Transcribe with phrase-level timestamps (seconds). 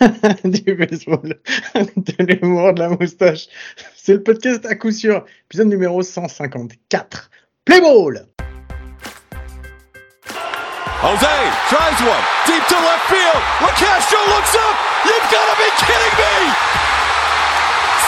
[0.44, 1.36] du baseball,
[1.74, 3.46] de l'humour, de la moustache.
[3.96, 7.30] C'est le podcast à coup sûr, épisode numéro 154.
[7.64, 8.26] Play ball!
[11.00, 11.36] Jose
[11.68, 13.40] tries one deep to left field.
[13.60, 14.76] LaCastro looks up.
[15.04, 16.36] You've got to be kidding me!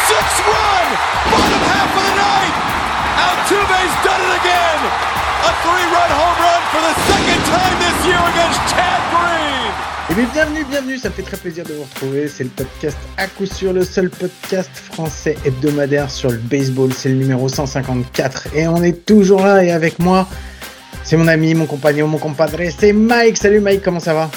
[0.08, 0.86] Six run,
[1.28, 2.58] bottom half of the ninth.
[3.20, 4.80] Altuve's done it again.
[5.44, 8.92] A three-run home run for the second time this year against Chad.
[10.10, 12.28] Eh bien, bienvenue, bienvenue, ça fait très plaisir de vous retrouver.
[12.28, 16.92] C'est le podcast à coup sûr, le seul podcast français hebdomadaire sur le baseball.
[16.92, 20.28] C'est le numéro 154 et on est toujours là et avec moi,
[21.02, 23.38] c'est mon ami, mon compagnon, mon compadre, c'est Mike.
[23.38, 24.30] Salut Mike, comment ça va?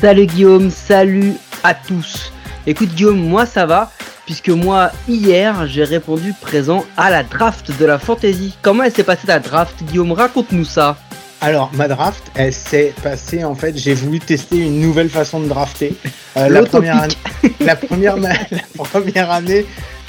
[0.00, 2.32] Salut Guillaume, salut à tous.
[2.66, 3.90] Écoute Guillaume, moi ça va,
[4.26, 8.54] puisque moi hier j'ai répondu présent à la draft de la fantasy.
[8.60, 9.82] Comment elle s'est passée la draft?
[9.84, 10.98] Guillaume Raconte-nous ça.
[11.44, 13.76] Alors, ma draft, elle s'est passée en fait.
[13.76, 15.94] J'ai voulu tester une nouvelle façon de drafter.
[16.38, 17.14] Euh, la, première année,
[17.60, 18.38] la, première, la
[18.78, 19.66] première année,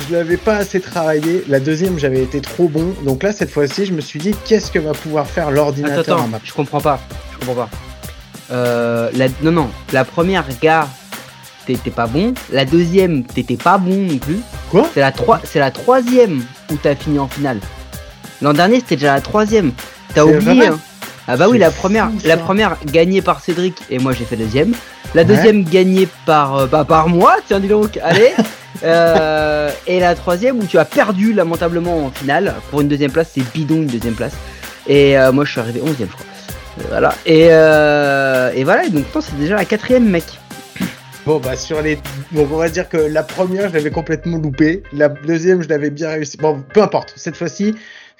[0.07, 1.43] je l'avais pas assez travaillé.
[1.49, 2.93] La deuxième, j'avais été trop bon.
[3.03, 6.29] Donc là, cette fois-ci, je me suis dit, qu'est-ce que va pouvoir faire l'ordinateur Attends,
[6.29, 7.01] attends, je comprends pas.
[7.33, 7.69] Je comprends pas.
[8.51, 9.69] Euh, la, non, non.
[9.91, 10.87] La première, gars,
[11.65, 12.33] t'étais pas bon.
[12.49, 14.39] La deuxième, t'étais pas bon non plus.
[14.71, 14.87] Quoi?
[14.93, 17.59] C'est la, troi- la troisième où t'as fini en finale.
[18.41, 19.73] L'an dernier, c'était déjà la troisième.
[20.13, 20.79] T'as oublié, hein.
[21.27, 24.73] Ah bah oui, la première, la première gagnée par Cédric et moi j'ai fait deuxième.
[25.15, 25.27] La Ouais.
[25.27, 28.31] deuxième gagnée par, euh, bah, par moi, tiens dis donc, allez.
[28.83, 32.53] Euh, et la troisième où tu as perdu lamentablement en finale.
[32.69, 34.33] Pour une deuxième place, c'est bidon une deuxième place.
[34.85, 36.25] Et euh, moi je suis arrivé onzième je crois.
[36.81, 37.13] Euh, Voilà.
[37.25, 40.25] Et, euh, et voilà, donc non, c'est déjà la quatrième mec.
[41.25, 41.97] Bon, bah, sur les.
[42.33, 44.83] Donc, on va dire que la première, je l'avais complètement loupé.
[44.91, 46.35] La deuxième, je l'avais bien réussi.
[46.37, 47.13] Bon, peu importe.
[47.15, 47.75] Cette fois-ci,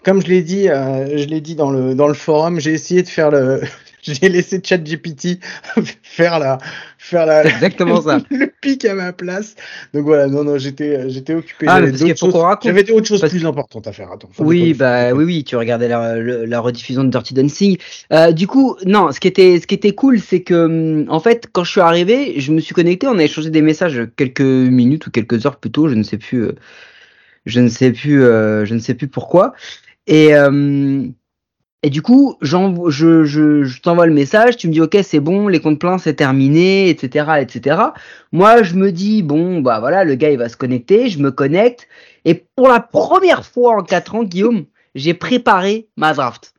[0.05, 3.03] comme je l'ai dit, euh, je l'ai dit dans le, dans le forum, j'ai essayé
[3.03, 3.61] de faire le.
[4.07, 5.39] J'ai laissé ChatGPT
[6.03, 6.59] faire la,
[6.99, 8.19] faire la, exactement ça.
[8.29, 9.55] le pic à ma place.
[9.95, 11.65] Donc voilà, non, non, j'étais, j'étais occupé.
[11.67, 14.11] Ah, J'avais parce qu'il d'autres faut choses- plus importante à faire.
[14.11, 14.29] Attends.
[14.37, 17.77] Oui, bah oui, oui, tu regardais la, la rediffusion de Dirty Dancing.
[18.13, 21.19] Euh, du coup, non, ce qui était, ce qui était cool, c'est que, hum, en
[21.19, 24.41] fait, quand je suis arrivé, je me suis connecté, on a échangé des messages quelques
[24.41, 26.51] minutes ou quelques heures plus tôt, je ne sais plus, euh,
[27.47, 29.55] je ne sais plus, euh, je ne sais plus pourquoi.
[30.07, 31.07] Et, euh,
[31.83, 32.57] et du coup, je,
[32.89, 36.15] je, je t'envoie le message, tu me dis, ok, c'est bon, les comptes pleins, c'est
[36.15, 37.79] terminé, etc., etc.
[38.31, 41.31] Moi, je me dis, bon, bah voilà, le gars, il va se connecter, je me
[41.31, 41.87] connecte.
[42.25, 46.55] Et pour la première fois en 4 ans, Guillaume, j'ai préparé ma draft.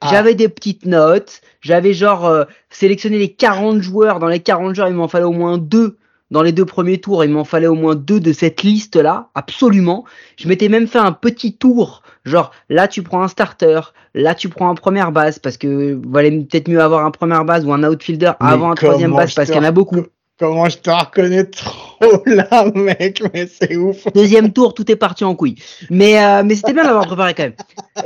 [0.00, 0.08] Ah.
[0.10, 4.18] J'avais des petites notes, j'avais genre euh, sélectionné les 40 joueurs.
[4.18, 5.98] Dans les 40 joueurs, il m'en fallait au moins deux.
[6.30, 10.04] Dans les deux premiers tours, il m'en fallait au moins deux de cette liste-là, absolument.
[10.38, 13.80] Je m'étais même fait un petit tour, genre là tu prends un starter,
[14.14, 17.64] là tu prends un première base, parce que valait peut-être mieux avoir un première base
[17.64, 20.02] ou un outfielder Mais avant un troisième base, parce qu'il y en a beaucoup.
[20.38, 24.06] Comment je te reconnais trop là, mec, mais c'est ouf.
[24.14, 25.56] Deuxième tour, tout est parti en couille.
[25.90, 27.54] Mais, euh, mais c'était bien d'avoir préparé quand même.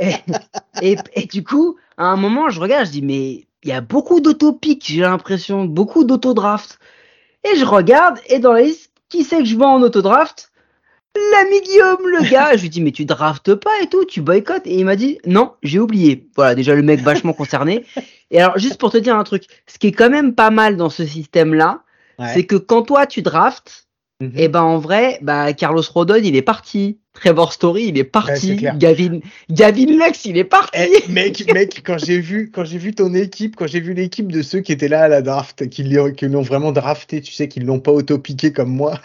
[0.01, 3.71] Et, et, et du coup, à un moment, je regarde, je dis, mais il y
[3.71, 6.77] a beaucoup d'autopics, j'ai l'impression, beaucoup d'autodraft.
[7.45, 10.51] Et je regarde, et dans la liste, qui c'est que je vois en autodraft?
[11.31, 12.57] L'ami Guillaume, le gars.
[12.57, 14.67] Je lui dis, mais tu draftes pas et tout, tu boycottes.
[14.67, 16.27] Et il m'a dit, non, j'ai oublié.
[16.35, 17.85] Voilà, déjà le mec vachement concerné.
[18.31, 20.75] Et alors, juste pour te dire un truc, ce qui est quand même pas mal
[20.75, 21.83] dans ce système-là,
[22.33, 23.83] c'est que quand toi tu draftes,
[24.21, 24.31] Mhm.
[24.37, 28.55] et ben en vrai, bah Carlos Rodon il est parti, Trevor Story il est parti.
[28.55, 30.79] Gavin Gavin Lux il est parti.
[30.79, 34.31] Eh, mec, mec, quand j'ai vu, quand j'ai vu ton équipe, quand j'ai vu l'équipe
[34.31, 37.47] de ceux qui étaient là à la draft, qui l'ont, qui vraiment drafté, tu sais,
[37.47, 38.99] qu'ils l'ont pas auto-piqué comme moi.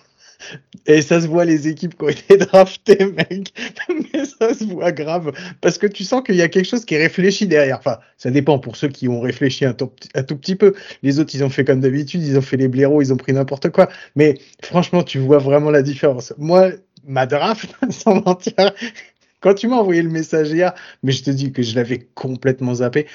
[0.86, 3.52] Et ça se voit les équipes qui ont été draftées, mec.
[3.88, 5.32] Mais ça se voit grave.
[5.60, 7.78] Parce que tu sens qu'il y a quelque chose qui est réfléchi derrière.
[7.78, 10.74] Enfin, ça dépend pour ceux qui ont réfléchi un tout, un tout petit peu.
[11.02, 13.32] Les autres, ils ont fait comme d'habitude, ils ont fait les blaireaux, ils ont pris
[13.32, 13.88] n'importe quoi.
[14.16, 16.32] Mais franchement, tu vois vraiment la différence.
[16.38, 16.70] Moi,
[17.04, 18.72] ma draft, sans mentir,
[19.40, 22.74] quand tu m'as envoyé le message hier, mais je te dis que je l'avais complètement
[22.74, 23.06] zappé.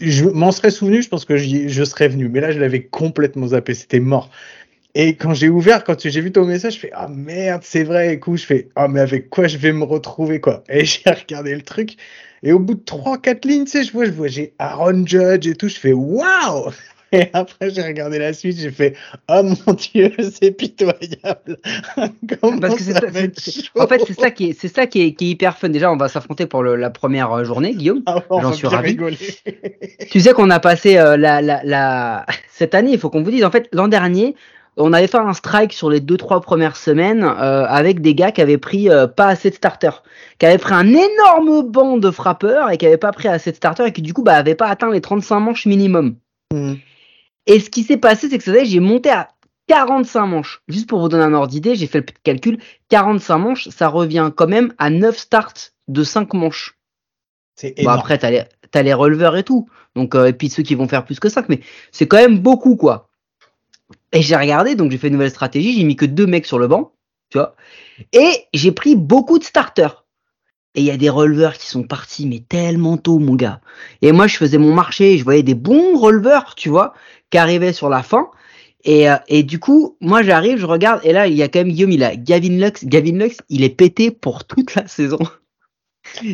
[0.00, 3.48] Je m'en serais souvenu, je pense que je serais venu, mais là je l'avais complètement
[3.48, 4.30] zappé, c'était mort.
[4.98, 8.14] Et quand j'ai ouvert, quand j'ai vu ton message, je fais ah merde, c'est vrai.
[8.14, 10.64] Et coup, je fais ah mais avec quoi je vais me retrouver quoi?
[10.70, 11.96] Et j'ai regardé le truc.
[12.42, 15.04] Et au bout de trois quatre lignes, tu sais, je vois, je vois, j'ai Aaron
[15.06, 15.68] Judge et tout.
[15.68, 16.70] Je fais waouh.
[17.12, 18.96] Et après, j'ai regardé la suite, j'ai fait
[19.28, 21.58] oh mon dieu, c'est pitoyable.
[22.60, 23.80] Parce que c'est ça ça- va être c'est- chaud.
[23.80, 25.68] En fait c'est ça qui est c'est ça qui est, qui est hyper fun.
[25.68, 28.02] Déjà on va s'affronter pour le- la première euh, journée Guillaume.
[28.06, 28.88] Ah, j'en suis ravi.
[28.90, 29.18] rigoler.
[30.10, 33.30] Tu sais qu'on a passé euh, la, la, la cette année, il faut qu'on vous
[33.30, 34.34] dise en fait l'an dernier,
[34.76, 38.32] on avait fait un strike sur les deux trois premières semaines euh, avec des gars
[38.32, 40.02] qui avaient pris euh, pas assez de starters,
[40.38, 43.56] qui avaient pris un énorme banc de frappeurs et qui avaient pas pris assez de
[43.56, 46.16] starters et qui du coup bah avaient pas atteint les 35 manches minimum.
[46.52, 46.78] Mhm.
[47.46, 49.28] Et ce qui s'est passé, c'est que ça, j'ai monté à
[49.68, 50.62] 45 manches.
[50.68, 52.58] Juste pour vous donner un ordre d'idée, j'ai fait le petit calcul.
[52.88, 56.76] 45 manches, ça revient quand même à 9 starts de 5 manches.
[57.54, 59.68] C'est après, t'as les, t'as les releveurs et tout.
[59.94, 61.60] Donc, euh, et puis ceux qui vont faire plus que 5, mais
[61.90, 63.08] c'est quand même beaucoup, quoi.
[64.12, 66.58] Et j'ai regardé, donc j'ai fait une nouvelle stratégie, j'ai mis que deux mecs sur
[66.58, 66.92] le banc,
[67.30, 67.56] tu vois.
[68.12, 70.04] Et j'ai pris beaucoup de starters.
[70.74, 73.62] Et il y a des releveurs qui sont partis, mais tellement tôt, mon gars.
[74.02, 76.92] Et moi, je faisais mon marché, je voyais des bons releveurs, tu vois,
[77.30, 78.30] qui arrivaient sur la fin.
[78.84, 81.58] Et, euh, et du coup, moi, j'arrive, je regarde, et là, il y a quand
[81.60, 82.84] même Guillaume, il a Gavin Lux.
[82.84, 85.18] Gavin Lux, il est pété pour toute la saison.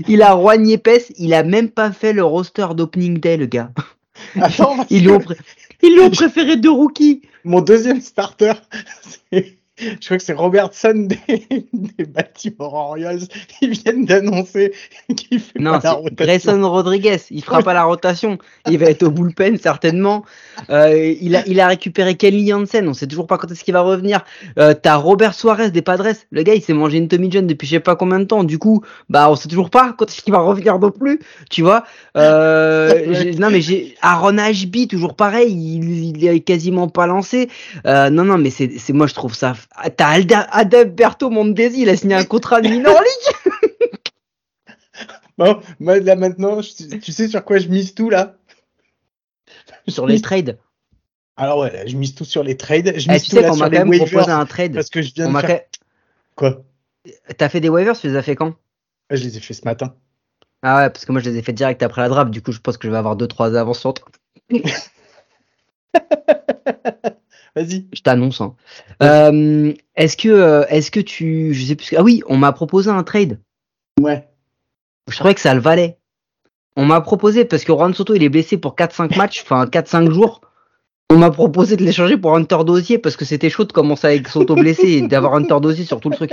[0.06, 3.70] Il a Juan Yepes, il a même pas fait le roster d'opening day, le gars.
[4.40, 5.36] Attends, Ils lui ont, pré-
[5.82, 7.22] ils lui ont préféré deux rookies.
[7.44, 8.52] mon deuxième starter,
[9.32, 13.22] c'est- je crois que c'est Robertson des, des Baltimore Orioles.
[13.62, 14.72] Ils viennent d'annoncer
[15.16, 16.24] qu'il fait Non, pas la rotation.
[16.24, 17.16] Grayson Rodriguez.
[17.30, 18.38] Il fera pas la rotation.
[18.68, 20.24] Il va être au bullpen certainement.
[20.68, 22.86] Euh, il a, il a récupéré Kenley Jansen.
[22.86, 24.24] On sait toujours pas quand est-ce qu'il va revenir.
[24.58, 26.12] Euh, T'as Robert Suarez des Padres.
[26.30, 28.44] Le gars, il s'est mangé une Tommy John depuis je sais pas combien de temps.
[28.44, 31.18] Du coup, bah, on sait toujours pas quand est-ce qu'il va revenir non plus.
[31.50, 31.84] Tu vois.
[32.18, 35.50] Euh, non, mais j'ai Aaron Ashby toujours pareil.
[35.52, 37.48] Il, il est quasiment pas lancé.
[37.86, 39.54] Euh, non, non, mais c'est moi je trouve ça.
[39.70, 41.82] Ah, T'as Alda, Adalberto Mondesi.
[41.82, 43.52] Il a signé un contrat de minor league.
[45.38, 48.36] Bon, moi, là maintenant, je- tu sais sur quoi je mise tout là?
[49.88, 50.58] Sur les trades.
[51.36, 52.92] Alors ouais, là, je mise tout sur les trades.
[52.98, 54.74] Je Eh, mise tu tout sais qu'on m'a quand même proposé un trade.
[54.74, 55.62] parce que je viens On de faire
[56.36, 56.62] quoi?
[57.38, 58.54] T'as fait des waivers, tu les as fait quand?
[59.08, 59.94] Ah, Je les ai fait ce matin.
[60.62, 62.52] Ah ouais, parce que moi je les ai fait direct après la draft, du coup
[62.52, 64.06] je pense que je vais avoir 2-3 avances sur toi.
[67.56, 67.86] Vas-y.
[67.92, 68.40] Je t'annonce.
[68.40, 68.54] Hein.
[69.02, 71.94] Euh, est-ce que, euh, est-ce que tu, je sais plus.
[71.96, 73.38] Ah oui, on m'a proposé un trade.
[74.00, 74.26] Ouais.
[75.10, 75.98] Je trouvais que ça le valait.
[76.76, 80.10] On m'a proposé parce que Juan Soto il est blessé pour 4-5 matchs, enfin 4-5
[80.10, 80.40] jours.
[81.10, 84.28] On m'a proposé de l'échanger pour Hunter Dozier parce que c'était chaud de commencer avec
[84.28, 86.32] Soto blessé et d'avoir Hunter Dozier sur tout le truc.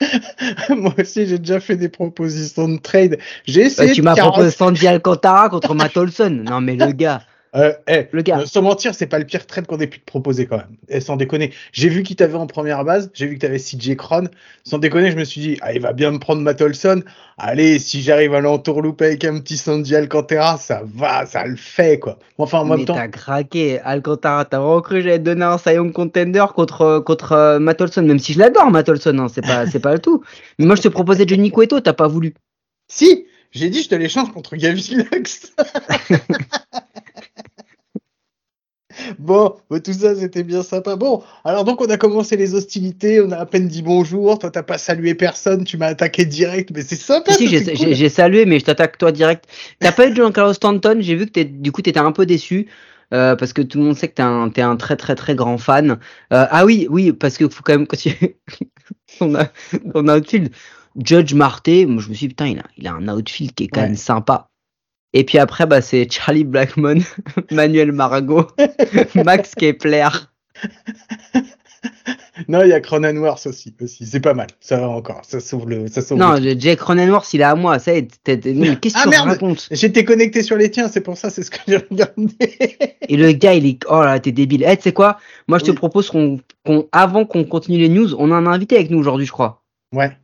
[0.68, 3.18] Moi aussi, j'ai déjà fait des propositions de trade.
[3.46, 6.42] J'ai Euh, essayé tu m'as proposé Sandy Alcantara contre Matt Olson.
[6.44, 7.22] Non mais le gars,
[7.56, 8.40] Euh, eh, le gars.
[8.40, 10.76] euh, sans mentir, c'est pas le pire trade qu'on ait pu te proposer quand même.
[10.88, 13.96] Et sans déconner, j'ai vu qui t'avait en première base, j'ai vu que t'avais CJ
[13.96, 14.24] Cron.
[14.64, 17.02] Sans déconner, je me suis dit, ah, il va bien me prendre Matt Olson.
[17.38, 21.98] Allez, si j'arrive à l'entourlouper avec un petit Sandy Alcantara, ça va, ça le fait
[21.98, 22.18] quoi.
[22.38, 25.44] Enfin, en même mais temps, t'as craqué, Alcantara, t'as vraiment cru que j'allais te donner
[25.44, 29.28] un Young Contender contre, contre euh, Matt Olson, même si je l'adore Matt Olson, hein,
[29.32, 30.22] c'est pas, c'est pas le tout.
[30.58, 32.34] Mais moi je te proposais Johnny Cueto, t'as pas voulu.
[32.88, 34.74] si, j'ai dit, je te l'échange contre Gavin
[35.12, 35.52] Lux.
[39.18, 40.96] Bon, tout ça c'était bien sympa.
[40.96, 44.50] Bon, alors donc on a commencé les hostilités, on a à peine dit bonjour, toi
[44.50, 47.32] t'as pas salué personne, tu m'as attaqué direct, mais c'est sympa.
[47.32, 48.10] Si, j'ai, cool.
[48.10, 49.44] salué, mais je t'attaque toi direct.
[49.80, 52.26] T'as pas eu de Giancarlo Stanton, j'ai vu que t'es, du coup t'étais un peu
[52.26, 52.66] déçu.
[53.14, 55.58] euh, parce que tout le monde sait que t'es un, un très très très grand
[55.58, 55.92] fan.
[56.32, 58.36] Euh, ah oui, oui, parce que faut quand même continuer.
[59.20, 59.46] on a,
[59.94, 60.50] on a outfield.
[61.04, 63.64] Judge Marté, moi je me suis dit, putain, il a, il a un outfield qui
[63.64, 63.86] est quand Ouais.
[63.88, 64.48] même sympa.
[65.18, 66.98] Et puis après, bah, c'est Charlie Blackmon,
[67.50, 68.46] Manuel Margot,
[69.24, 70.08] Max Kepler.
[72.48, 74.04] Non, il y a Cronenworth aussi, aussi.
[74.04, 74.48] C'est pas mal.
[74.60, 75.22] Ça va encore.
[75.24, 75.86] Ça sauve le.
[75.88, 77.78] Ça sauve Non, le- Jake Cronenworth, il est à moi.
[77.78, 77.92] Ça
[78.24, 79.68] qu'est-ce que Ah, tu merde racontes?
[79.70, 82.34] J'étais connecté sur les tiens, c'est pour ça, c'est ce que j'ai regardé.
[83.08, 83.78] Et le gars, il est.
[83.88, 84.66] Oh là, t'es débile.
[84.68, 85.18] Eh, tu sais quoi?
[85.48, 85.76] Moi, je te Oui.
[85.76, 89.26] propose qu'on, qu'on, avant qu'on continue les news, on a un invité avec nous aujourd'hui,
[89.26, 89.62] je crois.
[89.94, 90.14] ouais.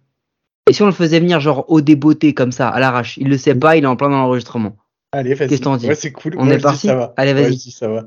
[0.71, 3.37] Et si on le faisait venir, genre, au débeauté, comme ça, à l'arrache Il le
[3.37, 4.77] sait pas, il est en plein dans l'enregistrement.
[5.13, 5.49] Allez, vas-y.
[5.49, 6.35] Qu'est-ce que t'en dis Ouais, c'est cool.
[6.39, 7.13] On Moi, est je dis parti ça va.
[7.17, 7.53] Allez, vas-y.
[7.55, 8.05] Je dis ça va.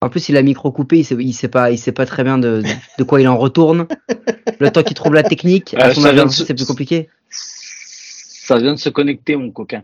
[0.00, 2.06] En plus, il a le micro coupé, il sait, il sait pas, il sait pas
[2.06, 2.62] très bien de,
[2.98, 3.88] de quoi il en retourne.
[4.60, 7.08] Le temps qu'il trouve la technique, à Euh, son se- c'est plus compliqué.
[7.30, 9.82] Ça vient de se connecter, mon coquin.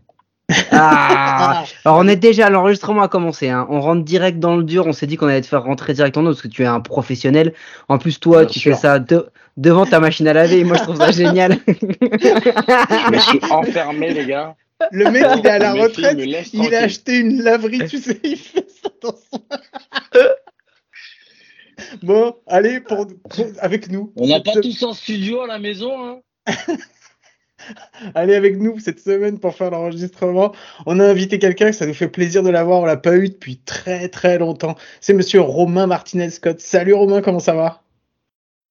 [0.71, 3.67] Ah Alors on est déjà, l'enregistrement a commencé, hein.
[3.71, 6.17] on rentre direct dans le dur, on s'est dit qu'on allait te faire rentrer direct
[6.17, 7.55] en eau parce que tu es un professionnel.
[7.89, 8.75] En plus toi, Bien tu sûr.
[8.77, 11.59] fais ça de- devant ta machine à laver moi je trouve ça génial.
[11.67, 14.55] Je me suis enfermé, les gars.
[14.93, 16.19] Le mec, il est à la retraite.
[16.53, 19.43] Il a acheté une laverie, tu sais, il fait ça dans son.
[22.03, 24.13] bon, allez, pour, pour- avec nous.
[24.17, 26.21] On n'a pas tous en studio à la maison, hein
[28.15, 30.55] Allez avec nous cette semaine pour faire l'enregistrement.
[30.87, 32.81] On a invité quelqu'un que ça nous fait plaisir de l'avoir.
[32.81, 34.77] On l'a pas eu depuis très très longtemps.
[35.01, 36.61] C'est monsieur Romain Martinez Scott.
[36.61, 37.83] Salut Romain, comment ça va?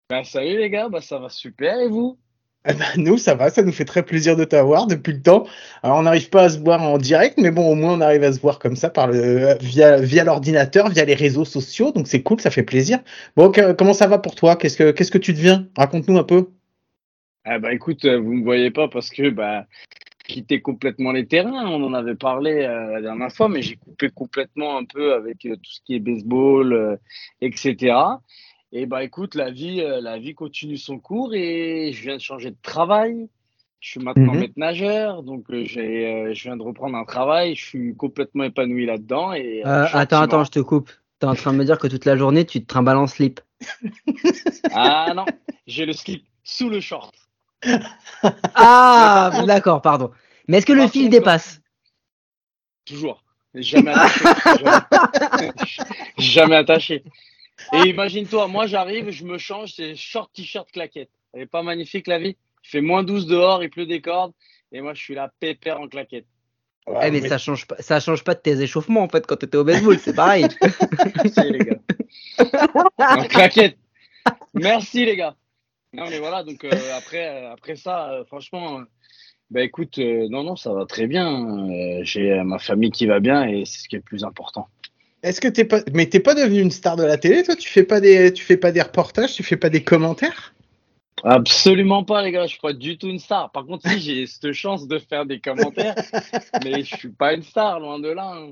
[0.10, 0.90] Bah, salut, les gars.
[0.90, 1.80] Bah, ça va super.
[1.80, 2.20] Et vous?
[2.66, 5.46] Eh ben, nous, ça va, ça nous fait très plaisir de t'avoir depuis le temps.
[5.82, 8.24] Alors, on n'arrive pas à se voir en direct, mais bon, au moins, on arrive
[8.24, 11.92] à se voir comme ça par le, via, via l'ordinateur, via les réseaux sociaux.
[11.92, 13.00] Donc, c'est cool, ça fait plaisir.
[13.36, 14.56] Bon, comment ça va pour toi?
[14.56, 15.68] Qu'est-ce que, que tu deviens?
[15.76, 16.48] Raconte-nous un peu.
[17.44, 19.66] Ah, bah, écoute, euh, vous me voyez pas parce que, bah,
[20.26, 21.68] quitter complètement les terrains.
[21.68, 25.46] On en avait parlé euh, la dernière fois, mais j'ai coupé complètement un peu avec
[25.46, 26.98] euh, tout ce qui est baseball,
[27.42, 27.94] etc.
[28.76, 32.22] Et bah écoute, la vie, euh, la vie continue son cours et je viens de
[32.22, 33.30] changer de travail.
[33.80, 34.40] Je suis maintenant Mhm.
[34.40, 37.56] maître nageur, donc euh, j'ai, euh, je viens de reprendre un travail.
[37.56, 39.34] Je suis complètement épanoui là-dedans.
[39.34, 40.90] Et euh, attends, attends, je te coupe.
[41.20, 43.42] T'es en train de me dire que toute la journée, tu te trimbales en slip.
[44.76, 45.26] Ah non,
[45.68, 47.14] j'ai le slip sous le short.
[48.56, 50.12] Ah, d'accord, pardon.
[50.48, 51.62] Mais est-ce que le fil contre, dépasse?
[52.86, 53.24] Toujours.
[53.54, 54.26] Jamais attaché.
[54.58, 55.52] jamais,
[56.18, 57.04] jamais attaché.
[57.74, 61.10] Et imagine-toi, moi j'arrive, je me change, c'est short t-shirt claquette.
[61.34, 64.34] Elle est pas magnifique la vie Il fait moins 12 dehors, il pleut des cordes.
[64.72, 66.26] Et moi je suis là pépère en claquette.
[66.88, 69.58] Eh, mais ça change pas, ça change pas de tes échauffements en fait quand t'étais
[69.58, 70.46] au baseball, c'est pareil.
[71.16, 71.80] Merci les gars.
[73.00, 73.78] En claquette.
[74.54, 75.36] Merci les gars.
[75.94, 78.84] Non mais voilà, donc euh, après, euh, après ça, euh, franchement, euh,
[79.54, 81.70] bah écoute, euh, non, non, ça va très bien.
[81.70, 84.24] Euh, J'ai euh, ma famille qui va bien et c'est ce qui est le plus
[84.24, 84.68] important.
[85.24, 87.56] Est-ce que t'es pas, mais t'es pas devenu une star de la télé, toi?
[87.56, 90.54] Tu fais pas des, tu fais pas des reportages, tu fais pas des commentaires?
[91.24, 92.44] Absolument pas, les gars.
[92.44, 93.50] Je suis pas du tout une star.
[93.52, 95.96] Par contre, si j'ai cette chance de faire des commentaires,
[96.64, 98.34] mais je suis pas une star, loin de là.
[98.36, 98.52] hein.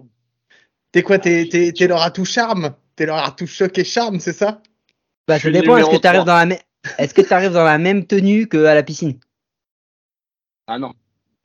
[0.94, 1.20] T'es quoi?
[1.20, 2.74] T'es, t'es, t'es leur atout charme?
[2.96, 4.62] T'es leur atout choc et charme, c'est ça?
[5.28, 5.76] Bah, Je ça dépend.
[5.78, 6.26] Est-ce que numéro t'arrives 3.
[6.26, 6.60] dans la même,
[6.98, 9.20] est-ce que t'arrives dans la même tenue qu'à la piscine?
[10.68, 10.94] Ah non,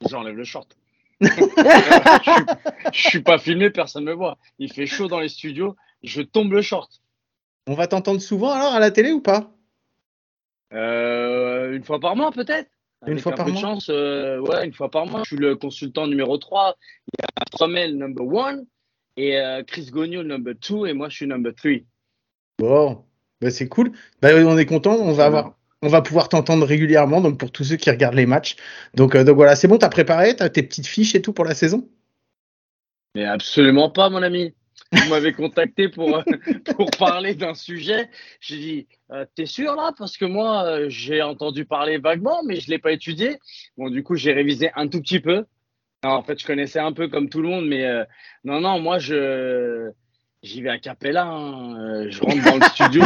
[0.08, 0.76] j'enlève le short.
[1.20, 1.42] Je, suis,
[2.92, 4.38] je suis pas filmé, personne me voit.
[4.58, 7.00] Il fait chaud dans les studios, je tombe le short.
[7.66, 9.50] On va t'entendre souvent alors à la télé ou pas?
[10.72, 12.70] Euh, une fois par mois, peut-être.
[13.06, 13.62] Une Avec fois un par peu de mois?
[13.62, 15.20] chance, euh, ouais, une fois par mois.
[15.20, 16.76] Je suis le consultant numéro 3.
[17.12, 18.60] Il y a Tromel number 1
[19.16, 21.72] et euh, Chris Gogno number 2 et moi je suis number 3.
[22.58, 23.04] Bon,
[23.40, 23.92] bah c'est cool.
[24.22, 24.96] Bah on est content.
[24.96, 25.54] On va avoir,
[25.86, 27.20] on va pouvoir t'entendre régulièrement.
[27.20, 28.56] Donc pour tous ceux qui regardent les matchs.
[28.94, 29.78] Donc euh, donc voilà, c'est bon.
[29.78, 31.88] T'as préparé, t'as tes petites fiches et tout pour la saison?
[33.14, 34.52] Mais absolument pas, mon ami.
[34.92, 36.22] Vous m'avez contacté pour, euh,
[36.98, 38.08] parler d'un sujet.
[38.40, 39.92] J'ai dit, euh, t'es sûr là?
[39.96, 43.38] Parce que moi, j'ai entendu parler vaguement, mais je l'ai pas étudié.
[43.76, 45.44] Bon, du coup, j'ai révisé un tout petit peu.
[46.02, 47.84] En fait, je connaissais un peu comme tout le monde, mais
[48.44, 49.90] non, non, moi, je
[50.42, 51.24] j'y vais à Capella.
[51.24, 52.08] hein.
[52.10, 53.02] Je rentre dans le studio.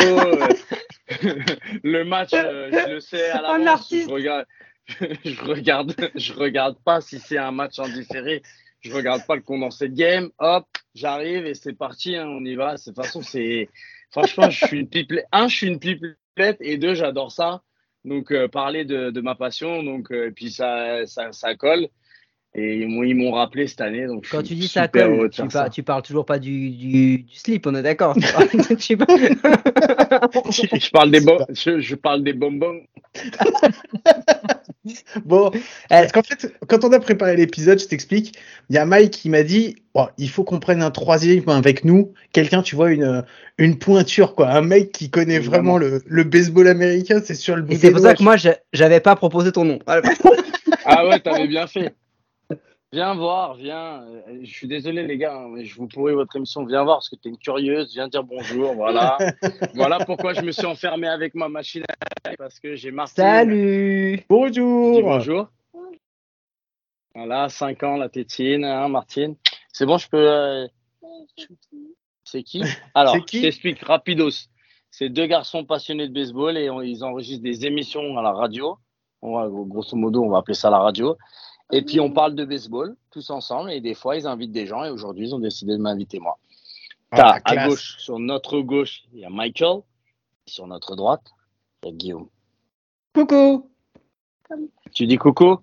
[1.83, 3.89] Le match, euh, je le sais à l'avance.
[4.05, 4.47] Je regarde,
[5.25, 8.43] je regarde, je regarde pas si c'est un match en différé.
[8.81, 10.31] Je regarde pas le condensé de game.
[10.39, 12.17] Hop, j'arrive et c'est parti.
[12.17, 12.77] hein, on y va.
[12.77, 13.69] De toute façon, c'est
[14.11, 15.27] franchement, je suis une pipelette.
[15.33, 16.17] Un, je suis une pipelette
[16.61, 17.63] et deux, j'adore ça.
[18.05, 19.83] Donc euh, parler de, de ma passion.
[19.83, 21.89] Donc euh, et puis ça, ça, ça colle.
[22.55, 24.07] Et ils m'ont, ils m'ont rappelé cette année.
[24.07, 25.69] Donc je Quand tu dis ça colle, tu, par- ça.
[25.71, 28.17] tu parles toujours pas du, du, du slip, on est d'accord.
[30.51, 31.21] Je parle des
[31.53, 32.81] je, je parle des bonbons.
[35.25, 35.51] Bon,
[35.91, 38.37] parce qu'en fait, quand on a préparé l'épisode, je t'explique,
[38.71, 41.85] il y a Mike qui m'a dit, oh, il faut qu'on prenne un troisième avec
[41.85, 43.23] nous, quelqu'un, tu vois, une,
[43.59, 47.71] une pointure, quoi, un mec qui connaît vraiment le, le baseball américain, c'est sur le
[47.71, 49.79] Et c'est pour ça que moi, je- j'avais pas proposé ton nom.
[49.87, 51.93] Ah ouais, t'avais bien fait.
[52.93, 54.03] Viens voir, viens.
[54.03, 56.65] Euh, Je suis désolé les gars, hein, mais je vous pourris votre émission.
[56.65, 57.93] Viens voir parce que t'es une curieuse.
[57.95, 58.75] Viens dire bonjour.
[58.75, 59.17] Voilà.
[59.75, 61.85] voilà pourquoi je me suis enfermé avec ma machine
[62.25, 63.23] à parce que j'ai Martine.
[63.25, 65.03] Salut Bonjour.
[65.03, 65.47] bonjour.
[67.15, 69.37] Voilà, 5 ans la tétine, hein, Martine.
[69.73, 70.17] C'est bon, je peux.
[70.31, 70.67] euh,
[72.25, 72.63] C'est qui?
[72.95, 73.37] Alors, C'est qui?
[73.39, 74.49] je t'explique rapidos.
[74.91, 78.77] C'est deux garçons passionnés de baseball et on- ils enregistrent des émissions à la radio.
[79.23, 81.17] On va, grosso modo, on va appeler ça la radio.
[81.73, 84.85] Et puis on parle de baseball tous ensemble et des fois ils invitent des gens
[84.85, 86.39] et aujourd'hui ils ont décidé de m'inviter moi.
[87.11, 87.69] T'as Ah, à classe.
[87.69, 89.81] gauche, sur notre gauche, il y a Michael.
[90.47, 91.33] Sur notre droite,
[91.83, 92.29] il y a Guillaume.
[93.15, 93.71] Coucou.
[94.93, 95.59] Tu dis coucou?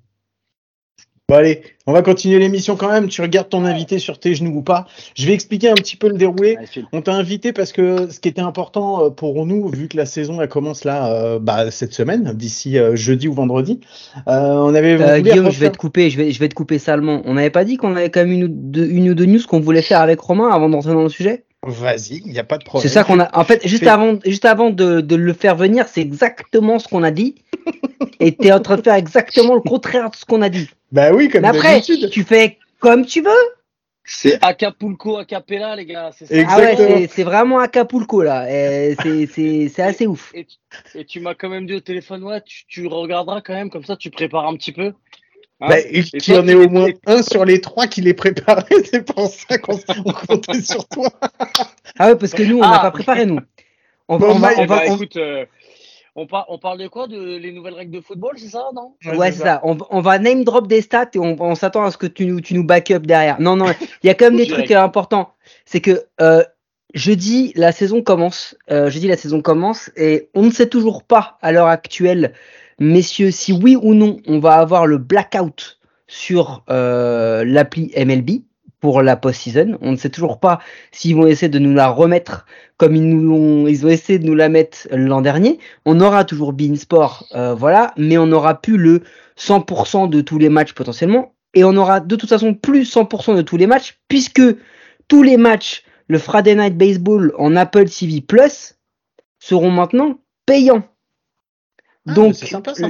[1.29, 3.09] Bon allez, on va continuer l'émission quand même.
[3.09, 4.87] Tu regardes ton invité sur tes genoux ou pas.
[5.13, 6.57] Je vais expliquer un petit peu le déroulé.
[6.93, 10.05] On t'a invité parce que ce qui était important euh, pour nous, vu que la
[10.05, 13.81] saison elle commence là, euh, bah, cette semaine, d'ici euh, jeudi ou vendredi,
[14.29, 16.79] euh, on avait Euh, Guillaume, je vais te couper, je vais, je vais te couper
[16.79, 17.21] salement.
[17.25, 19.41] On n'avait pas dit qu'on avait quand même une ou, deux, une ou deux news
[19.45, 21.43] qu'on voulait faire avec Romain avant d'entrer dans le sujet?
[21.65, 22.87] Vas-y, il n'y a pas de problème.
[22.87, 23.29] C'est ça qu'on a.
[23.37, 26.87] En fait, juste Fais- avant, juste avant de, de le faire venir, c'est exactement ce
[26.87, 27.35] qu'on a dit.
[28.19, 30.69] Et t'es en train de faire exactement le contraire de ce qu'on a dit.
[30.91, 33.31] Bah oui, comme Mais après, tu fais comme tu veux.
[34.09, 36.11] C'est Acapulco, Acapella, les gars.
[36.17, 36.33] C'est ça.
[36.47, 38.49] Ah ouais, c'est- c'est vraiment Acapulco là.
[38.49, 40.31] Et C'est c'est- c'est assez ouf.
[40.33, 40.55] Et, tu-
[40.97, 43.83] et tu m'as quand même dit au téléphone, ouais, tu, tu regarderas quand même, comme
[43.83, 44.93] ça tu prépares un petit peu.
[45.59, 47.59] Hein Bah, et Et tu toi, en tu es au les- moins un sur les
[47.59, 51.09] trois qui l'est préparé, c'est pour ça qu'on on comptait sur toi.
[51.99, 52.79] Ah ouais, parce que nous, on n'a Ah.
[52.79, 53.39] pas préparé nous.
[54.07, 55.45] On, Bon, on va, Mike, on Eh va, bah, on- écoute, euh,
[56.17, 58.95] on, par- on parle de quoi De les nouvelles règles de football, c'est ça, non?
[59.17, 59.61] Ouais, c'est ça.
[59.63, 62.07] On, va- on va name drop des stats et on, on s'attend à ce que
[62.07, 63.39] tu nous, tu nous back up derrière.
[63.39, 63.67] Non, non,
[64.03, 65.33] il y a quand même des trucs euh, importants.
[65.65, 66.43] C'est que euh,
[66.93, 68.57] jeudi, la saison commence.
[68.71, 72.33] Euh, jeudi, la saison commence et on ne sait toujours pas à l'heure actuelle,
[72.79, 78.41] messieurs, si oui ou non on va avoir le blackout sur euh, l'appli MLB
[78.79, 79.77] pour la post-season.
[79.81, 80.59] On ne sait toujours pas
[80.91, 82.45] s'ils vont essayer de nous la remettre
[82.77, 85.59] comme ils nous l'ont, ils ont essayé de nous la mettre l'an dernier.
[85.85, 89.01] On aura toujours Beansport, euh, voilà, mais on n'aura plus le
[89.37, 91.33] 100% de tous les matchs potentiellement.
[91.53, 94.41] Et on aura de toute façon plus 100% de tous les matchs, puisque
[95.07, 98.75] tous les matchs, le Friday Night Baseball en Apple TV Plus,
[99.39, 100.87] seront maintenant payants.
[102.07, 102.89] Ah, Donc, sympa ça.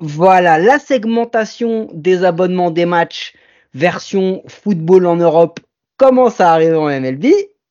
[0.00, 3.34] voilà, la segmentation des abonnements des matchs
[3.74, 5.60] version football en Europe
[5.96, 7.26] commence à arriver en MLB.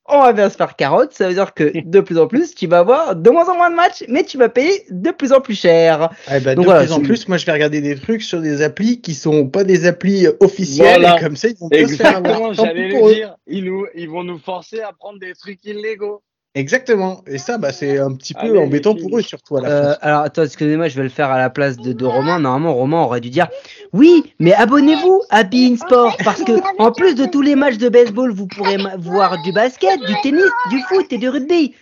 [0.10, 2.66] On va bien se faire carotte, ça veut dire que de plus en plus, tu
[2.66, 5.42] vas avoir de moins en moins de matchs, mais tu vas payer de plus en
[5.42, 6.10] plus cher.
[6.34, 8.40] Eh ben, Donc de voilà, plus en plus, moi je vais regarder des trucs sur
[8.40, 11.18] des applis qui sont pas des applis officielles Voilà.
[11.18, 13.36] et comme ça vont Exactement, j'allais le dire.
[13.48, 16.24] Nous, ils vont nous forcer à prendre des trucs illégaux.
[16.58, 17.22] Exactement.
[17.28, 19.94] Et ça, bah, c'est un petit peu Allez, embêtant pour eux surtout à la Euh,
[19.94, 19.98] fin.
[20.02, 22.40] alors, attends, excusez-moi, je vais le faire à la place de, de Romain.
[22.40, 23.48] Normalement, Romain aurait dû dire
[23.94, 27.90] Oui, mais abonnez-vous à Bein Sport parce que, en plus de tous les matchs de
[27.90, 31.76] baseball, vous pourrez voir du basket, du tennis, du foot et du rugby.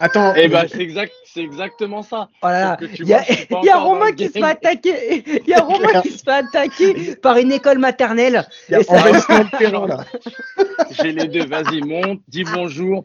[0.00, 0.32] Attends.
[0.34, 2.28] Eh ben, c'est exact, c'est exactement ça.
[2.42, 2.76] Oh là là.
[2.80, 3.22] Sauf que tu Il y a,
[3.62, 5.22] y Romain qui se fait attaquer.
[5.46, 8.48] Il y a Romain qui se fait attaquer par une école maternelle.
[10.90, 11.46] J'ai les deux.
[11.46, 13.04] Vas-y, monte, dis bonjour.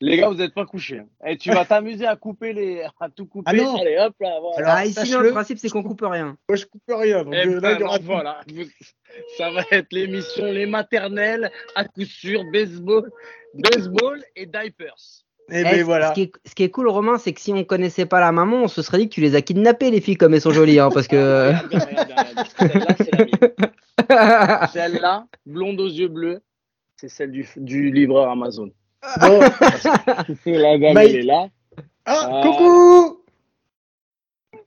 [0.00, 0.98] Les gars, vous n'êtes pas couchés.
[0.98, 1.06] hein.
[1.26, 3.50] Et tu vas t'amuser à couper les, à tout couper.
[3.50, 3.76] Ah non.
[3.80, 4.38] Allez, hop là.
[4.40, 4.56] Voilà.
[4.58, 6.36] Alors, ah, ici, non, le principe, c'est qu'on coupe rien.
[6.48, 7.24] Moi je coupe rien.
[7.24, 8.40] Donc, Eh euh, là, ben il y aura non, voilà.
[8.52, 8.64] Vous-
[9.38, 13.10] Ça va être l'émission Les Maternelles, à coup sûr, baseball,
[13.54, 14.96] baseball et diapers.
[15.50, 16.08] Et Eh, ben ce- voilà.
[16.08, 18.32] ce, qui est, ce qui est cool, Romain, c'est que si on connaissait pas la
[18.32, 20.50] maman, on se serait dit que tu les as kidnappées, les filles, comme elles sont
[20.52, 20.80] jolies.
[20.80, 21.48] Hein, parce que.
[21.48, 22.48] Regarde, regarde, regarde.
[22.58, 24.68] Celle-là, c'est la mienne.
[24.72, 26.40] Celle-là, blonde aux yeux bleus,
[26.96, 28.70] c'est celle du, du livreur Amazon.
[29.20, 29.40] Bon.
[30.46, 31.10] La dame, Mike.
[31.10, 31.48] elle est là.
[32.06, 32.40] Ah, Ah.
[32.42, 33.20] coucou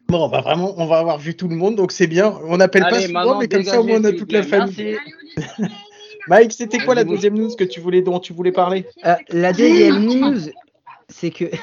[0.07, 2.33] Bon, on va vraiment, on va avoir vu tout le monde, donc c'est bien.
[2.45, 4.97] On n'appelle pas souvent, maman, mais comme ça, au moins, on a toute la famille.
[6.29, 8.85] Mike, c'était quoi la deuxième news que tu voulais, dont tu voulais parler?
[9.05, 10.39] Euh, la deuxième news,
[11.09, 11.45] c'est que.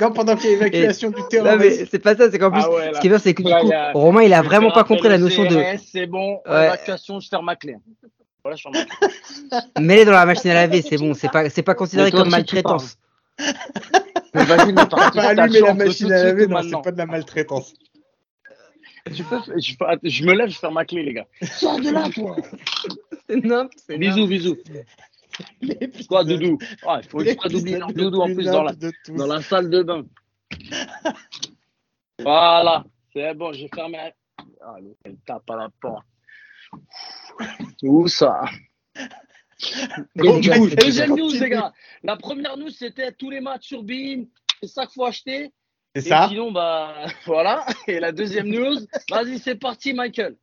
[0.00, 1.56] Non, pendant qu'il y a évacuation du terrain.
[1.56, 2.94] Non, mais c'est pas ça, c'est qu'en plus, Ah ouais, là.
[2.94, 4.84] ce qui est bien, c'est que du coup, il a- Romain, il a vraiment pas
[4.84, 6.66] compris la notion de CRS, C'est bon, Ouais.
[6.66, 7.74] évacuation, je ferme ma clé.
[8.44, 12.10] Voilà, je mêler dans la machine à laver, c'est bon, c'est pas, c'est pas considéré
[12.10, 12.96] toi comme maltraitance.
[14.34, 16.78] Mais vas-y, mais par Pas allumer la machine à laver, non, maintenant.
[16.78, 17.74] c'est pas de la maltraitance.
[19.14, 19.74] Tu peux, je,
[20.10, 21.26] je me lève, je ferme ma clé, les gars.
[21.42, 22.36] Sors de là, toi.
[23.86, 23.98] C'est.
[23.98, 24.56] Bisous, bisous.
[26.08, 28.72] Quoi, Doudou Ah, Il faut exprès d'oublier leur Doudou en plus dans la,
[29.08, 30.04] dans la salle de bain.
[32.20, 33.96] Voilà, c'est bon, j'ai fermé.
[33.98, 34.12] la-
[34.60, 36.04] Ah, elle tape à la porte.
[37.82, 38.42] Où ça
[40.14, 41.72] deuxième news, les gars.
[42.02, 44.26] La première news, c'était tous les matchs sur Beam.
[44.62, 45.52] C'est ça qu'il faut acheter.
[45.94, 47.66] C'est Et ça sinon, bah, voilà.
[47.86, 48.76] Et la deuxième news,
[49.10, 50.36] vas-y, c'est parti, Michael.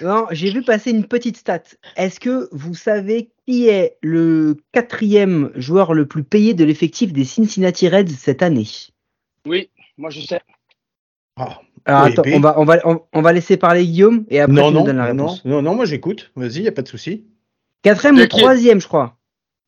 [0.00, 1.62] Non, j'ai vu passer une petite stat.
[1.96, 7.24] Est-ce que vous savez qui est le quatrième joueur le plus payé de l'effectif des
[7.24, 8.68] Cincinnati Reds cette année?
[9.46, 10.40] Oui, moi je sais.
[11.36, 14.54] Ah, Alors attends, on va, on, va, on, on va laisser parler Guillaume et après
[14.54, 15.44] Non, tu nous non, donnes la non, réponse.
[15.44, 16.30] non, non, moi j'écoute.
[16.34, 17.26] Vas-y, y a pas de souci.
[17.82, 19.18] Quatrième ou troisième, je crois.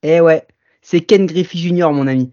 [0.02, 0.46] Eh ouais,
[0.80, 2.30] c'est Ken Griffey Jr., mon ami.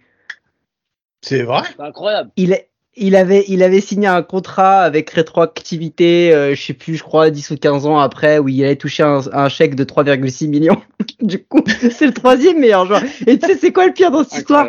[1.21, 1.63] C'est vrai?
[1.75, 2.31] C'est incroyable.
[2.37, 2.57] Il,
[2.95, 7.29] il, avait, il avait signé un contrat avec rétroactivité, euh, je sais plus, je crois,
[7.29, 10.81] 10 ou 15 ans après, où il allait toucher un, un chèque de 3,6 millions.
[11.21, 13.01] du coup, c'est le troisième meilleur joueur.
[13.27, 14.67] Et tu sais, c'est quoi le pire dans cette histoire?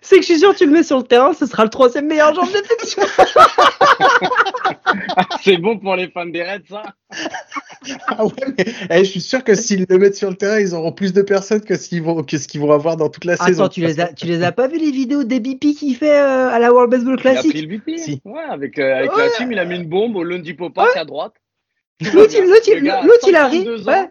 [0.00, 1.70] C'est que je suis sûr que tu le mets sur le terrain, ce sera le
[1.70, 2.98] troisième meilleur joueur de l'effectif.
[5.42, 6.82] C'est bon pour les fans des Reds, ça
[8.08, 10.74] Ah ouais, mais eh, je suis sûr que s'ils le mettent sur le terrain, ils
[10.74, 13.24] auront plus de personnes que ce qu'ils vont, que ce qu'ils vont avoir dans toute
[13.24, 13.64] la saison.
[13.64, 16.48] Attends, tu les, as, tu les as pas vu les vidéos d'ABP qu'il fait euh,
[16.48, 17.63] à la World Baseball Classic?
[17.96, 18.20] Si.
[18.24, 19.24] Ouais, avec, euh, avec Ouais.
[19.26, 21.34] la team, il a mis une bombe au Lundi Popak à droite.
[22.12, 22.34] L'autre,
[23.28, 23.64] il, arrive.
[23.64, 23.92] 52 ans.
[23.92, 24.10] ouais.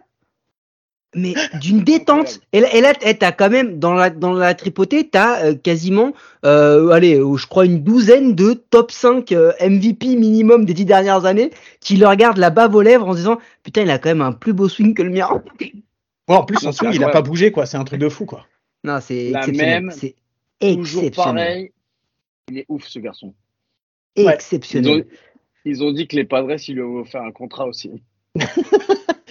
[1.16, 2.40] Mais d'une détente.
[2.52, 5.54] Et là, et là eh, t'as quand même, dans la, dans la tripotée, t'as euh,
[5.54, 6.12] quasiment,
[6.44, 11.24] euh, allez, je crois une douzaine de top 5 euh, MVP minimum des dix dernières
[11.24, 14.08] années qui le regardent la bave aux lèvres en se disant Putain, il a quand
[14.08, 15.28] même un plus beau swing que le mien.
[16.26, 17.66] Bon, en plus, c'est swing, il a pas bougé, quoi.
[17.66, 18.46] C'est un truc de fou, quoi.
[18.82, 19.82] Non, c'est exceptionnel.
[19.82, 20.16] même, C'est
[20.60, 21.12] exceptionnel.
[21.12, 21.72] pareil.
[22.50, 23.34] Il est ouf, ce garçon.
[24.16, 24.22] Ouais.
[24.22, 25.06] Ils ont, Exceptionnel.
[25.64, 27.90] ils ont dit que les Padres, ils lui ont offert un contrat aussi.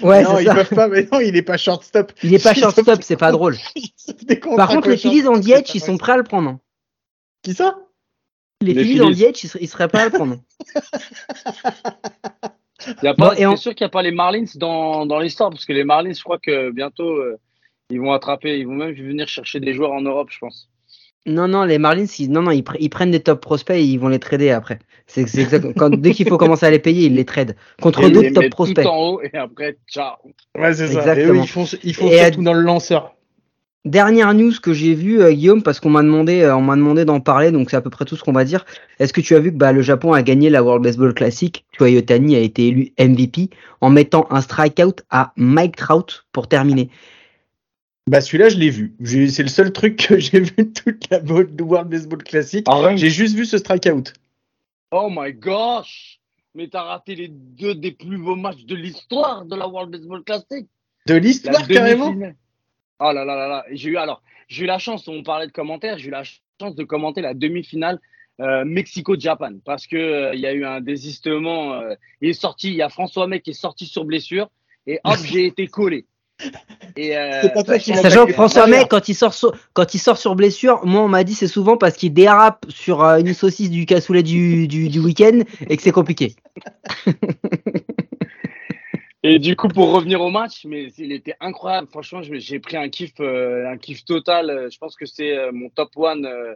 [0.02, 0.56] Ouais, non, ils ça.
[0.56, 2.12] peuvent pas, mais non, il est pas shortstop.
[2.24, 3.56] Il est pas shortstop, c'est pas drôle.
[4.58, 6.50] Par contre, les Phillies en DH, ils sont prêts à le prendre.
[6.50, 6.60] hein.
[7.42, 7.78] Qui ça?
[8.60, 9.32] Les Les Phillies Phillies.
[9.32, 10.40] DH, ils seraient, pas à le prendre.
[13.02, 15.06] Y a pas, Bon, et en- C'est sûr qu'il n'y a pas les Marlins dans,
[15.06, 17.38] dans l'histoire, parce que les Marlins, je crois que bientôt, euh,
[17.90, 20.70] ils vont attraper, ils vont même venir chercher des joueurs en Europe, je pense.
[21.26, 23.84] Non, non, les Marlins, ils, non, non, ils, pre- ils prennent des top prospects et
[23.84, 24.80] ils vont les trader après.
[25.08, 25.74] C'est c'est exact.
[25.78, 28.50] Quand, dès qu'il faut commencer à les payer, ils les tradent contre d'autres les top
[28.50, 28.84] prospects.
[28.84, 30.16] tout en haut, et après, ciao.
[30.58, 31.18] Ouais, c'est ça.
[31.18, 33.16] Et eux, ils font, ils font Et, surtout euh, dans le lanceur.
[33.86, 37.04] Dernière news que j'ai vue, euh, Guillaume, parce qu'on m'a demandé, euh, on m'a demandé
[37.04, 38.66] d'en parler, donc c'est à peu près tout ce qu'on va dire.
[39.00, 41.66] Est-ce que tu as vu que bah, le Japon a gagné la World Baseball Classic?
[41.72, 43.50] Tu vois, Yotani a été élu MVP
[43.82, 46.90] en mettant un strikeout à Mike Trout pour terminer.
[48.08, 48.96] Bah, celui-là, je l'ai vu.
[49.30, 52.68] C'est le seul truc que j'ai vu de toute la World Baseball Classic.
[52.68, 52.98] Arrête.
[52.98, 54.14] J'ai juste vu ce strikeout.
[54.92, 56.20] Oh my gosh!
[56.54, 60.24] Mais t'as raté les deux des plus beaux matchs de l'histoire de la World Baseball
[60.24, 60.68] Classic.
[61.08, 62.14] De l'histoire, carrément.
[63.00, 63.66] Oh là là là là.
[63.72, 65.08] J'ai eu alors, j'ai eu la chance.
[65.08, 65.98] On parlait de commentaires.
[65.98, 68.00] J'ai eu la chance de commenter la demi-finale
[68.40, 71.74] euh, Mexico-Japan parce que euh, il y a eu un désistement.
[71.74, 72.68] euh, il est sorti.
[72.68, 74.50] Il y a François Mec qui est sorti sur blessure
[74.86, 76.06] et hop, j'ai été collé.
[76.96, 80.18] Et euh, pas bah, Sachant que François May, quand il sort sur, quand il sort
[80.18, 83.70] sur blessure, moi on m'a dit c'est souvent parce qu'il dérape sur euh, une saucisse
[83.70, 86.36] du cassoulet du, du, du week-end et que c'est compliqué.
[89.26, 91.88] Et du coup, pour revenir au match, mais il était incroyable.
[91.88, 94.50] Franchement, j'ai pris un kiff, euh, un kiff total.
[94.50, 96.56] Euh, Je pense que c'est euh, mon top one euh,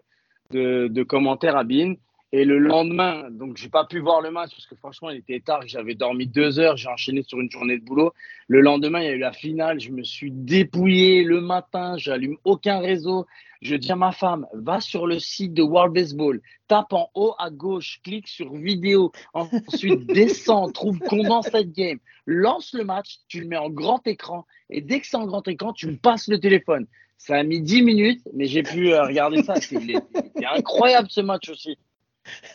[0.51, 1.95] de, de commentaires à Bein.
[2.33, 5.39] Et le lendemain, donc j'ai pas pu voir le match parce que franchement, il était
[5.39, 5.61] tard.
[5.65, 6.75] J'avais dormi deux heures.
[6.75, 8.13] J'ai enchaîné sur une journée de boulot.
[8.49, 9.79] Le lendemain, il y a eu la finale.
[9.79, 11.95] Je me suis dépouillé le matin.
[11.97, 13.25] J'allume aucun réseau.
[13.61, 17.33] Je dis à ma femme, va sur le site de World Baseball, tape en haut
[17.39, 23.47] à gauche, clique sur vidéo, ensuite descends, trouve Condensed Game, lance le match, tu le
[23.47, 26.39] mets en grand écran et dès que c'est en grand écran, tu me passes le
[26.39, 26.85] téléphone.
[27.17, 29.55] Ça a mis 10 minutes, mais j'ai pu euh, regarder ça.
[29.55, 31.79] C'est il est- il était incroyable ce match aussi.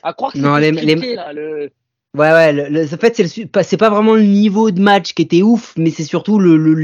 [0.03, 1.71] À croire que Non, c'était les- les- truqué, là, le...
[2.15, 5.41] Ouais, ouais, le, le- en fait, c'est pas, vraiment le niveau de match qui était
[5.41, 6.75] ouf, mais c'est surtout le, le,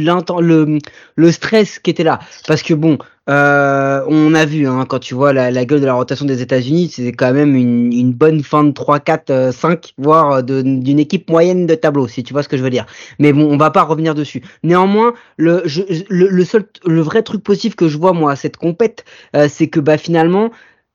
[1.16, 2.18] le, stress qui était là.
[2.46, 2.96] Parce que bon,
[3.28, 6.40] euh, on a vu, hein, quand tu vois la, la gueule de la rotation des
[6.40, 10.42] États-Unis, c'est quand même une, une bonne fin de 3, 4, euh, 5, voire euh,
[10.42, 12.86] d'une équipe moyenne de tableau, si tu vois ce que je veux dire.
[13.18, 14.42] Mais bon, on va pas revenir dessus.
[14.62, 18.36] Néanmoins, le, je, le, le seul, le vrai truc positif que je vois, moi, à
[18.36, 19.04] cette compète,
[19.36, 20.50] euh, c'est que, bah, finalement,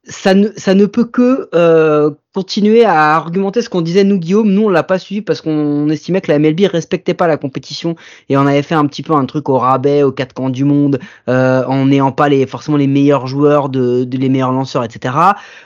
[0.06, 4.52] ça ne, ça ne peut que euh, continuer à argumenter ce qu'on disait nous Guillaume.
[4.52, 7.96] Nous on l'a pas suivi parce qu'on estimait que la MLB respectait pas la compétition
[8.28, 10.66] et on avait fait un petit peu un truc au rabais aux quatre camps du
[10.66, 14.84] monde euh, en n'ayant pas les forcément les meilleurs joueurs, de, de les meilleurs lanceurs,
[14.84, 15.16] etc.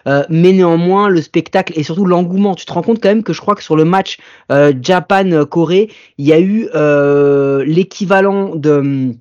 [0.07, 2.53] Euh, mais néanmoins le spectacle et surtout l'engouement.
[2.53, 4.17] Tu te rends compte quand même que je crois que sur le match
[4.51, 9.15] euh, Japan-Corée, il y a eu euh, l'équivalent de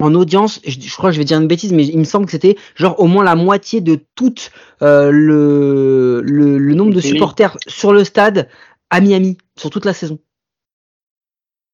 [0.00, 2.26] en audience, je, je crois que je vais dire une bêtise, mais il me semble
[2.26, 4.34] que c'était genre au moins la moitié de tout
[4.82, 8.48] euh, le, le, le nombre de supporters sur le stade
[8.90, 10.18] à Miami sur toute la saison.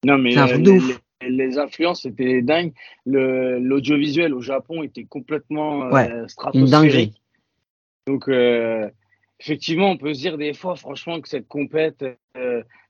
[0.04, 1.00] Non, mais un euh, truc de les, ouf.
[1.22, 2.72] les- les influences étaient dingues.
[3.04, 7.20] L'audiovisuel au Japon était complètement euh, Ouais, stratosphérique.
[8.06, 8.88] Donc, euh,
[9.38, 12.04] effectivement, on peut se dire des fois, franchement, que cette compète,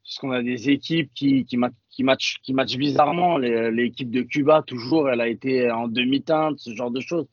[0.05, 1.57] parce qu'on a des équipes qui, qui,
[1.91, 3.39] qui, matchent, qui matchent bizarrement.
[3.39, 7.27] L'équipe de Cuba, toujours, elle a été en demi-teinte, ce genre de choses.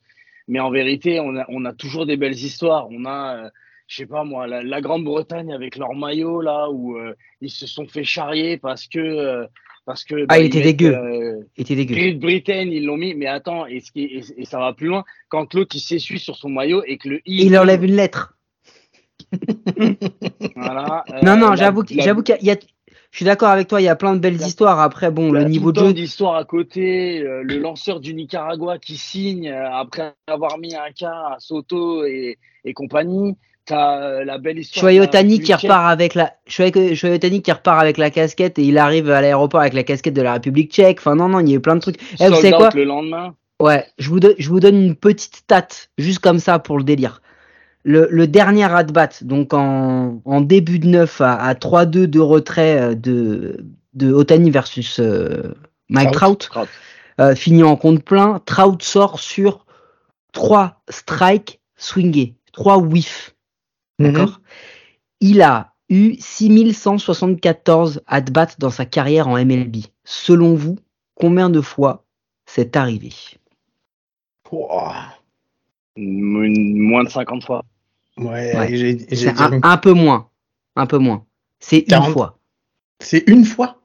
[0.46, 2.86] Mais en vérité, on a, on a toujours des belles histoires.
[2.90, 3.48] On a, euh,
[3.86, 7.66] je sais pas moi, la, la Grande-Bretagne avec leur maillot, là, où euh, ils se
[7.66, 8.98] sont fait charrier parce que.
[8.98, 9.46] euh,
[9.86, 10.94] parce que Ah, il ils était mettent, dégueu.
[10.94, 12.12] euh, Il était dégueu.
[12.18, 15.80] Britain, ils l'ont mis, mais attends, et, et ça va plus loin, quand l'autre il
[15.80, 17.46] s'essuie sur son maillot et que le I.
[17.46, 18.37] Il enlève une lettre.
[20.56, 22.56] Voilà, euh, non, non, j'avoue, que- la- j'avoue qu'il y a,
[23.10, 24.80] je suis d'accord avec toi, il y a plein de belles histoires.
[24.80, 25.92] Après, bon, le niveau de jeu.
[25.92, 30.92] d'histoire à côté, euh, le lanceur du Nicaragua qui signe euh, après avoir mis un
[30.94, 33.36] cas à Soto et, et compagnie.
[33.64, 34.90] T'as euh, la belle histoire.
[34.92, 36.62] Ohtani qui repart avec la qui
[37.52, 40.72] repart avec la casquette et il arrive à l'aéroport avec la casquette de la République
[40.72, 41.00] tchèque.
[41.00, 42.00] Enfin non non, il y a eu plein de trucs.
[42.00, 43.34] vous savez quoi le lendemain.
[43.60, 45.66] Ouais, je vous, donne, je vous donne une petite stat,
[45.98, 47.20] juste comme ça pour le délire.
[47.84, 52.80] Le, le dernier at-bat, donc en, en début de neuf à, à 3-2 de retrait
[52.80, 53.64] euh, de,
[53.94, 55.54] de Otani versus euh,
[55.88, 56.68] Mike Trout, Trout.
[57.20, 58.40] euh, fini en compte plein.
[58.44, 59.64] Trout sort sur
[60.32, 63.34] 3 strikes swingés, 3 whiffs.
[63.98, 64.12] Mhm.
[64.12, 64.40] D'accord?
[65.20, 69.76] Il a eu 6174 at-bats dans sa carrière en MLB.
[70.04, 70.76] Selon vous,
[71.14, 72.04] combien de fois
[72.44, 73.12] c'est arrivé?
[76.02, 77.64] Une- Moins de 50 fois.
[78.16, 78.68] Ouais, Ouais.
[78.76, 80.28] j'ai- j'ai C'est dit- un, un peu moins.
[80.76, 81.24] Un peu moins.
[81.60, 82.12] C'est une 40.
[82.12, 82.38] fois.
[83.00, 83.80] C'est une fois?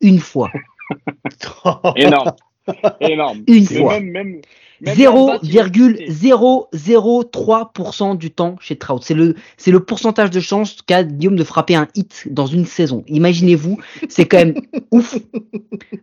[0.00, 0.50] Une fois.
[1.96, 2.32] Énorme.
[3.00, 3.42] Énorme.
[3.46, 4.00] Une fois.
[4.00, 4.40] Même, même,
[4.80, 6.08] même Lambert, il a quitté.
[6.08, 9.02] 0,003% du temps chez Trout.
[9.02, 12.64] C'est le, c'est le pourcentage de chance qu'a Guillaume de frapper un hit dans une
[12.64, 13.04] saison.
[13.08, 13.78] Imaginez-vous,
[14.08, 14.54] c'est quand même
[14.92, 15.16] ouf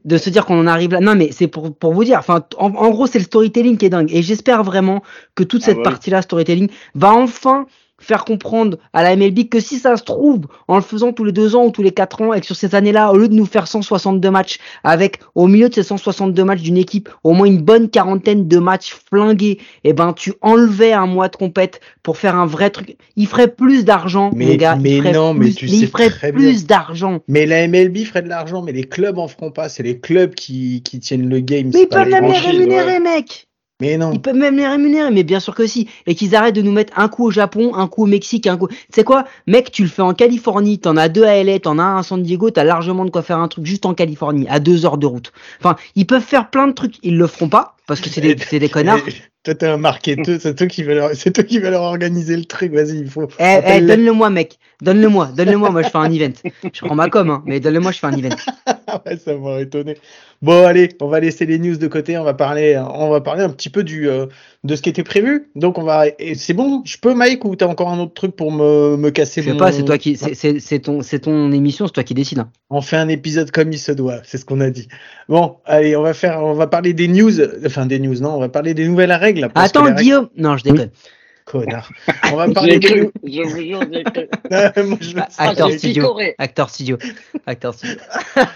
[0.04, 1.00] de se dire qu'on en arrive là.
[1.00, 3.86] Non, mais c'est pour, pour vous dire, enfin, en, en gros, c'est le storytelling qui
[3.86, 4.14] est dingue.
[4.14, 5.02] Et j'espère vraiment
[5.36, 5.84] que toute Ah cette ouais.
[5.84, 7.68] partie-là, storytelling, va enfin
[8.00, 11.32] faire comprendre à la MLB que si ça se trouve, en le faisant tous les
[11.32, 13.34] deux ans ou tous les quatre ans, et que sur ces années-là, au lieu de
[13.34, 17.48] nous faire 162 matchs, avec au milieu de ces 162 matchs d'une équipe, au moins
[17.48, 22.18] une bonne quarantaine de matchs flingués, et ben tu enlevais un mois de compète pour
[22.18, 22.98] faire un vrai truc.
[23.16, 24.76] Il ferait plus d'argent, Mais- gars.
[24.76, 27.20] mais il non, mais tu sais ferait très plus d'argent.
[27.28, 29.70] Mais la MLB ferait de l'argent, mais les clubs en feront pas.
[29.70, 31.72] C'est les clubs qui, qui tiennent le game.
[31.74, 33.48] Mais ils peuvent même les rémunérer, mec.
[33.82, 34.14] Mais non.
[34.14, 35.90] Ils peuvent même les rémunérer, mais bien sûr que si.
[36.08, 38.56] Et qu'ils arrêtent de nous mettre un coup au Japon, un coup au Mexique, un
[38.56, 38.70] coup.
[38.70, 41.78] Tu sais quoi, mec, tu le fais en Californie, t'en as deux à LA, t'en
[41.78, 44.48] as un à San Diego, t'as largement de quoi faire un truc juste en Californie,
[44.50, 45.34] à deux heures de route.
[45.60, 48.38] Enfin, ils peuvent faire plein de trucs, ils le feront pas, parce que c'est des,
[48.38, 49.00] c'est des connards.
[49.44, 52.36] Toi, t'es un marketeur, c'est toi qui vas leur, c'est toi qui vas leur organiser
[52.36, 52.74] le truc.
[52.74, 53.28] Vas-y, il faut.
[53.38, 53.96] Eh, eh, appelle-les.
[53.96, 54.58] donne-le-moi, mec.
[54.82, 55.70] Donne-le-moi, donne-le-moi.
[55.70, 56.34] Moi, je fais un event.
[56.74, 58.36] Je prends ma com, hein, mais donne-le-moi, je fais un event.
[58.88, 59.98] Ah ouais, ça m'aurait étonné.
[60.42, 62.18] Bon, allez, on va laisser les news de côté.
[62.18, 64.28] On va parler, on va parler un petit peu du, euh,
[64.64, 65.50] de ce qui était prévu.
[65.56, 66.06] Donc, on va.
[66.20, 69.10] et C'est bon, je peux, Mike, ou t'as encore un autre truc pour me, me
[69.12, 72.04] casser Je sais mon- pas, c'est toi qui, c'est- c'est ton, ton émission, c'est toi
[72.04, 72.40] qui décide.
[72.40, 72.50] hein.
[72.70, 74.88] On fait un épisode comme il se doit, c'est ce qu'on a dit.
[75.30, 77.32] Bon, allez, on va faire, on va parler des news,
[77.66, 79.50] enfin des news, non, on va parler des nouvelles règles.
[79.56, 80.30] Attends, les règles- Guillaume.
[80.38, 80.90] Non, je déconne.
[81.60, 81.90] Connard.
[82.32, 84.28] On va parler des cru, je vous jure, j'ai cru.
[84.88, 85.26] Moi, je le sais.
[85.38, 86.18] Ah, Acteur studio.
[86.38, 86.98] Acteur studio.
[87.46, 87.96] Acteur studio.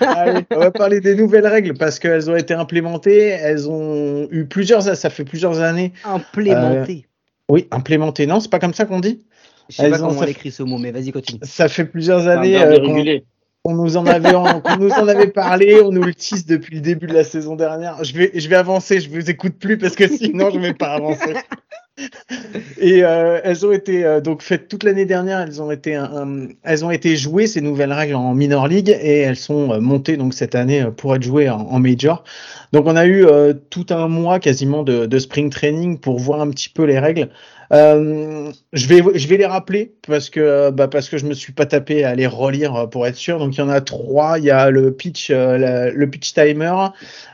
[0.02, 4.46] Allez, on va parler des nouvelles règles parce qu'elles ont été implémentées, elles ont eu
[4.46, 5.94] plusieurs, ça fait plusieurs années.
[6.06, 7.06] Implémenté.
[7.50, 9.26] Oui, implémentées, non, c'est pas comme ça qu'on dit.
[9.70, 11.40] je sais pas ont- comment on écrit ce mot, mais vas-y, continue.
[11.44, 12.80] Ça fait plusieurs années euh,
[13.70, 14.06] on nous en
[15.08, 18.04] avait, parlé, on nous le tease depuis le début de la saison dernière.
[18.04, 21.34] Je vais, avancer, je vous écoute plus parce que sinon je vais pas avancer.
[22.80, 25.40] Et euh, elles ont été euh, donc faites toute l'année dernière.
[25.42, 25.72] Elles ont
[26.92, 30.56] été, jouées ces nouvelles règles en minor league et elles sont euh, montées donc cette
[30.56, 32.24] année pour être jouées en, major.
[32.72, 33.26] Donc on a eu
[33.70, 37.30] tout un mois quasiment de spring training pour voir un petit peu les règles.
[37.72, 41.54] Euh, je vais je vais les rappeler parce que bah parce que je me suis
[41.54, 43.38] pas tapé à les relire euh, pour être sûr.
[43.38, 44.40] Donc il y en a trois.
[44.40, 46.74] Il y a le pitch euh, le pitch timer.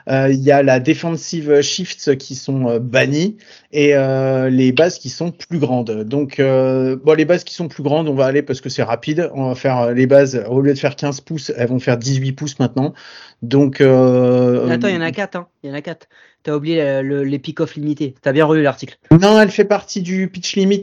[0.09, 3.37] euh, il y a la defensive shifts qui sont euh, bannis
[3.77, 6.03] et euh, les bases qui sont plus grandes.
[6.05, 8.83] Donc euh, bon les bases qui sont plus grandes, on va aller parce que c'est
[8.83, 9.29] rapide.
[9.33, 11.97] On va faire euh, les bases au lieu de faire 15 pouces, elles vont faire
[11.97, 12.93] 18 pouces maintenant.
[13.41, 15.47] Donc euh, Attends, il y en a quatre, hein.
[15.61, 16.07] Il y en a quatre.
[16.43, 18.15] T'as oublié le- les pick-off limités.
[18.21, 18.97] T'as bien relu l'article.
[19.11, 20.81] non, elle fait partie du pitch limit.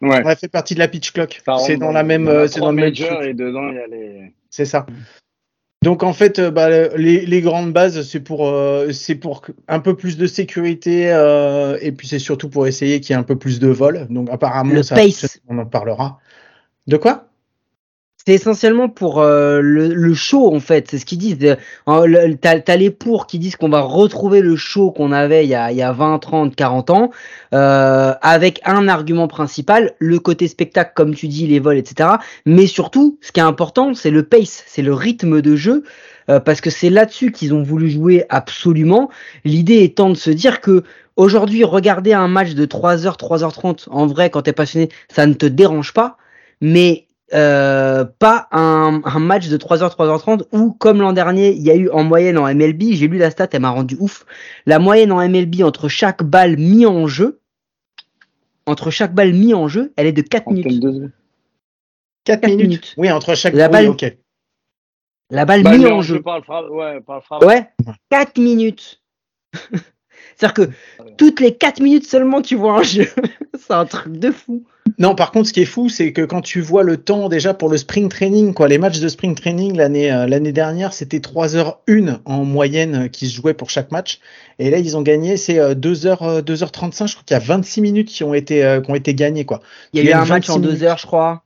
[0.00, 0.22] Ouais.
[0.26, 1.40] Elle fait partie de la pitch clock.
[1.64, 3.28] C'est dans la même il y en a c'est dans le même majors truc.
[3.30, 4.32] et dedans, il y a les.
[4.50, 4.84] C'est ça.
[5.84, 9.80] Donc en fait, euh, bah, les, les grandes bases, c'est pour, euh, c'est pour un
[9.80, 13.22] peu plus de sécurité euh, et puis c'est surtout pour essayer qu'il y ait un
[13.24, 14.06] peu plus de vol.
[14.08, 15.38] Donc apparemment, Le ça, pace.
[15.46, 16.18] on en parlera.
[16.86, 17.26] De quoi?
[18.26, 21.36] C'est essentiellement pour euh, le, le show en fait, c'est ce qu'ils disent.
[21.88, 25.50] Euh, T'as t'as les pour qui disent qu'on va retrouver le show qu'on avait il
[25.50, 27.10] y, a, il y a 20, 30, 40 ans,
[27.52, 32.12] euh, avec un argument principal, le côté spectacle comme tu dis, les vols, etc.
[32.46, 35.84] Mais surtout, ce qui est important, c'est le pace, c'est le rythme de jeu,
[36.30, 39.10] euh, parce que c'est là-dessus qu'ils ont voulu jouer absolument.
[39.44, 40.82] L'idée étant de se dire que
[41.16, 45.44] aujourd'hui, regarder un match de 3h, 3h30, en vrai, quand t'es passionné, ça ne te
[45.44, 46.16] dérange pas,
[46.62, 51.70] mais euh, pas un, un match de 3h, 3h30 où, comme l'an dernier, il y
[51.70, 54.24] a eu en moyenne en MLB, j'ai lu la stat, elle m'a rendu ouf,
[54.66, 57.40] la moyenne en MLB entre chaque balle mise en jeu,
[58.66, 60.82] entre chaque balle mise en jeu, elle est de 4 Trentaine minutes.
[60.82, 61.10] de-
[62.24, 62.62] 4 Quatre minutes.
[62.68, 62.94] minutes.
[62.96, 64.16] Oui, entre chaque La oui, balle- ok.
[65.30, 66.16] La balle Bah, mise en jeu.
[66.16, 67.44] le fra- Ouais, frappe.
[67.44, 67.68] Ouais,
[68.10, 69.02] 4 minutes.
[70.36, 70.70] C'est-à-dire que
[71.18, 73.06] toutes les 4 minutes seulement, tu vois un jeu.
[73.58, 74.64] C'est un truc de fou.
[74.98, 77.52] Non, par contre, ce qui est fou, c'est que quand tu vois le temps déjà
[77.54, 81.18] pour le spring training, quoi, les matchs de spring training l'année euh, l'année dernière, c'était
[81.18, 84.20] 3h01 en moyenne euh, qui se jouait pour chaque match.
[84.58, 87.08] Et là, ils ont gagné, c'est euh, 2h, euh, 2h35.
[87.08, 89.44] Je crois qu'il y a 26 minutes qui ont été, euh, qui ont été gagnées,
[89.44, 89.60] quoi.
[89.94, 90.82] Il y a eu un match 26 en 2 minutes.
[90.84, 91.42] heures, je crois.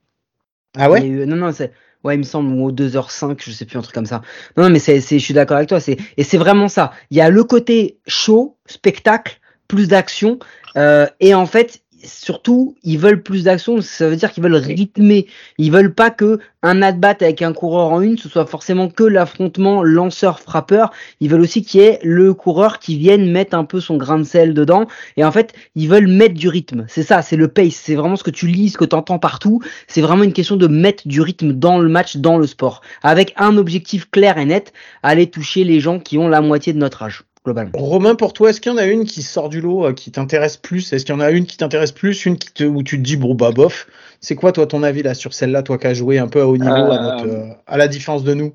[0.77, 1.05] Ah ouais?
[1.07, 1.71] eu- Non, non, c'est.
[2.03, 4.21] Ouais, il me semble, ou aux 2h05, je sais plus, un truc comme ça.
[4.55, 5.79] Non, non mais c'est, c'est, je suis d'accord avec toi.
[5.81, 6.91] C'est, et c'est vraiment ça.
[7.09, 10.39] Il y a le côté show, spectacle, plus d'action.
[10.77, 13.81] Euh, et en fait, surtout, ils veulent plus d'action.
[13.81, 15.27] Ça veut dire qu'ils veulent rythmer.
[15.57, 19.03] Ils veulent pas que un at-bat avec un coureur en une, ce soit forcément que
[19.03, 20.91] l'affrontement lanceur-frappeur.
[21.19, 24.19] Ils veulent aussi qu'il y ait le coureur qui vienne mettre un peu son grain
[24.19, 24.87] de sel dedans.
[25.17, 26.85] Et en fait, ils veulent mettre du rythme.
[26.87, 27.75] C'est ça, c'est le pace.
[27.75, 29.61] C'est vraiment ce que tu lis, ce que tu entends partout.
[29.87, 32.81] C'est vraiment une question de mettre du rythme dans le match, dans le sport.
[33.03, 36.77] Avec un objectif clair et net, aller toucher les gens qui ont la moitié de
[36.77, 37.23] notre âge.
[37.49, 37.71] Globalement.
[37.73, 40.11] Romain, pour toi, est-ce qu'il y en a une qui sort du lot, euh, qui
[40.11, 40.93] t'intéresse plus?
[40.93, 43.01] Est-ce qu'il y en a une qui t'intéresse plus, une qui te, où tu te
[43.01, 43.87] dis, bon, bah, bof
[44.21, 46.47] C'est quoi, toi, ton avis là sur celle-là, toi qui as joué un peu à
[46.47, 48.53] haut niveau, à, notre, Euh, euh, à la différence de nous?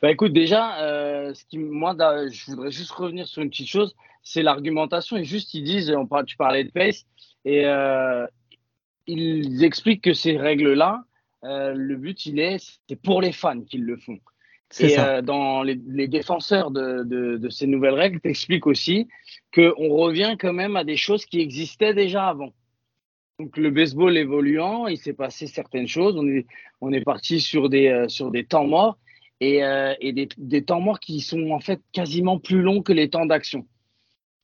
[0.00, 3.68] Bah écoute, déjà, euh, ce qui, moi, da- je voudrais juste revenir sur une petite
[3.68, 5.16] chose, c'est l'argumentation.
[5.16, 7.04] Et juste, ils disent, on parle, tu parlais de pace,
[7.44, 8.26] et euh,
[9.06, 11.04] ils expliquent que ces règles-là,
[11.44, 14.18] euh, le but, il est, c'est pour les fans qu'ils le font.
[14.80, 19.06] Et euh, dans les, les défenseurs de, de, de ces nouvelles règles, t'expliquent aussi
[19.54, 22.52] qu'on revient quand même à des choses qui existaient déjà avant.
[23.38, 26.16] Donc le baseball évoluant, il s'est passé certaines choses.
[26.16, 26.46] On est,
[26.80, 28.98] on est parti sur des, euh, sur des temps morts
[29.40, 32.92] et, euh, et des, des temps morts qui sont en fait quasiment plus longs que
[32.92, 33.66] les temps d'action.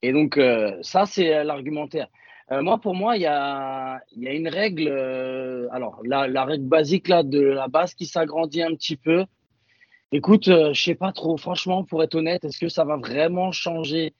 [0.01, 0.37] Et donc
[0.81, 2.07] ça, c'est l'argumentaire.
[2.51, 4.89] Moi, pour moi, il y a, il y a une règle.
[5.71, 9.23] alors la, la règle basique là de la base qui s'agrandit un petit peu.
[10.15, 11.37] Écoute, euh, je sais pas trop.
[11.37, 14.13] Franchement, pour être honnête, est-ce que ça va vraiment changer?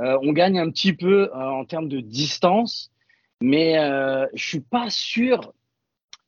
[0.00, 2.92] Euh, On gagne un petit peu euh, en termes de distance,
[3.40, 5.52] mais euh, je suis pas sûr.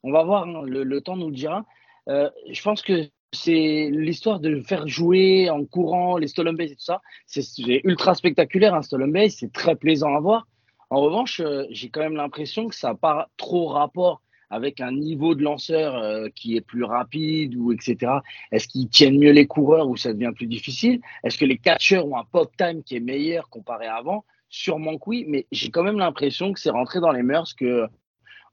[0.03, 1.64] On va voir, hein, le, temps nous le dira.
[2.09, 6.83] Je pense que c'est l'histoire de faire jouer en courant les stolen base et tout
[6.83, 7.00] ça.
[7.27, 7.44] C'est
[7.85, 10.48] ultra spectaculaire un stolen base, c'est très plaisant à voir.
[10.90, 14.22] En revanche, j'ai quand même l'impression que ça n'a pas trop rapport
[14.54, 18.12] avec un niveau de lanceur euh, qui est plus rapide ou etc.
[18.52, 21.00] Est-ce qu'ils tiennent mieux les coureurs ou ça devient plus difficile?
[21.24, 24.24] Est-ce que les catcheurs ont un pop time qui est meilleur comparé à avant?
[24.48, 27.88] Sûrement que oui, mais j'ai quand même l'impression que c'est rentré dans les mœurs que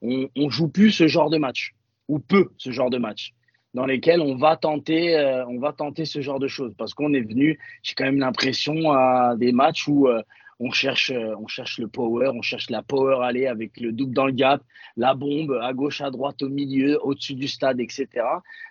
[0.01, 1.75] on, joue plus ce genre de match
[2.07, 3.33] ou peu ce genre de match
[3.75, 7.13] dans lesquels on va tenter, euh, on va tenter ce genre de choses parce qu'on
[7.13, 7.59] est venu.
[7.83, 10.23] J'ai quand même l'impression à des matchs où euh,
[10.62, 14.13] on cherche, euh, on cherche le power, on cherche la power aller avec le double
[14.13, 14.62] dans le gap,
[14.95, 18.08] la bombe à gauche, à droite, au milieu, au-dessus du stade, etc.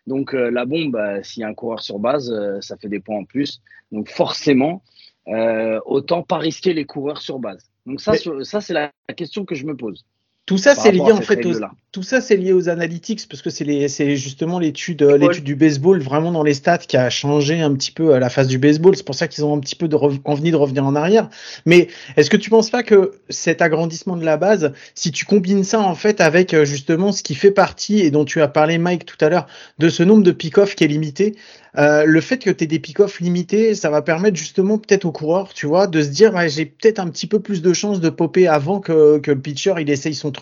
[0.07, 2.89] Donc euh, la bombe, bah, s'il y a un coureur sur base, euh, ça fait
[2.89, 3.61] des points en plus.
[3.91, 4.83] Donc forcément,
[5.27, 7.69] euh, autant pas risquer les coureurs sur base.
[7.87, 10.05] Donc ça, Mais- ça c'est la question que je me pose.
[10.51, 11.55] Tout ça, c'est lié en fait aux,
[11.93, 16.33] tout ça, c'est lié aux analytics parce que c'est justement l'étude, l'étude du baseball vraiment
[16.33, 18.97] dans les stats qui a changé un petit peu euh, la phase du baseball.
[18.97, 21.29] C'est pour ça qu'ils ont un petit peu de envie de revenir en arrière.
[21.67, 21.87] Mais
[22.17, 25.79] est-ce que tu penses pas que cet agrandissement de la base, si tu combines ça
[25.79, 29.07] en fait avec euh, justement ce qui fait partie et dont tu as parlé Mike
[29.07, 29.47] tout à l'heure,
[29.79, 31.37] de ce nombre de pick-off qui est limité,
[31.79, 35.13] euh, le fait que tu aies des pick-off limités, ça va permettre justement peut-être aux
[35.13, 38.11] coureurs, tu vois, de se dire j'ai peut-être un petit peu plus de chances de
[38.11, 40.40] popper avant que, que le pitcher il essaye son truc.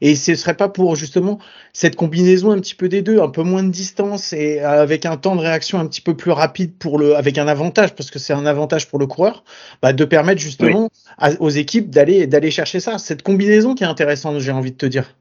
[0.00, 1.38] Et ce serait pas pour justement
[1.72, 5.16] cette combinaison un petit peu des deux, un peu moins de distance et avec un
[5.16, 8.18] temps de réaction un petit peu plus rapide pour le, avec un avantage parce que
[8.18, 9.44] c'est un avantage pour le coureur,
[9.82, 12.98] bah, de permettre justement à- aux équipes d'aller d'aller chercher ça.
[12.98, 15.14] Cette combinaison qui est intéressante, j'ai envie de te dire.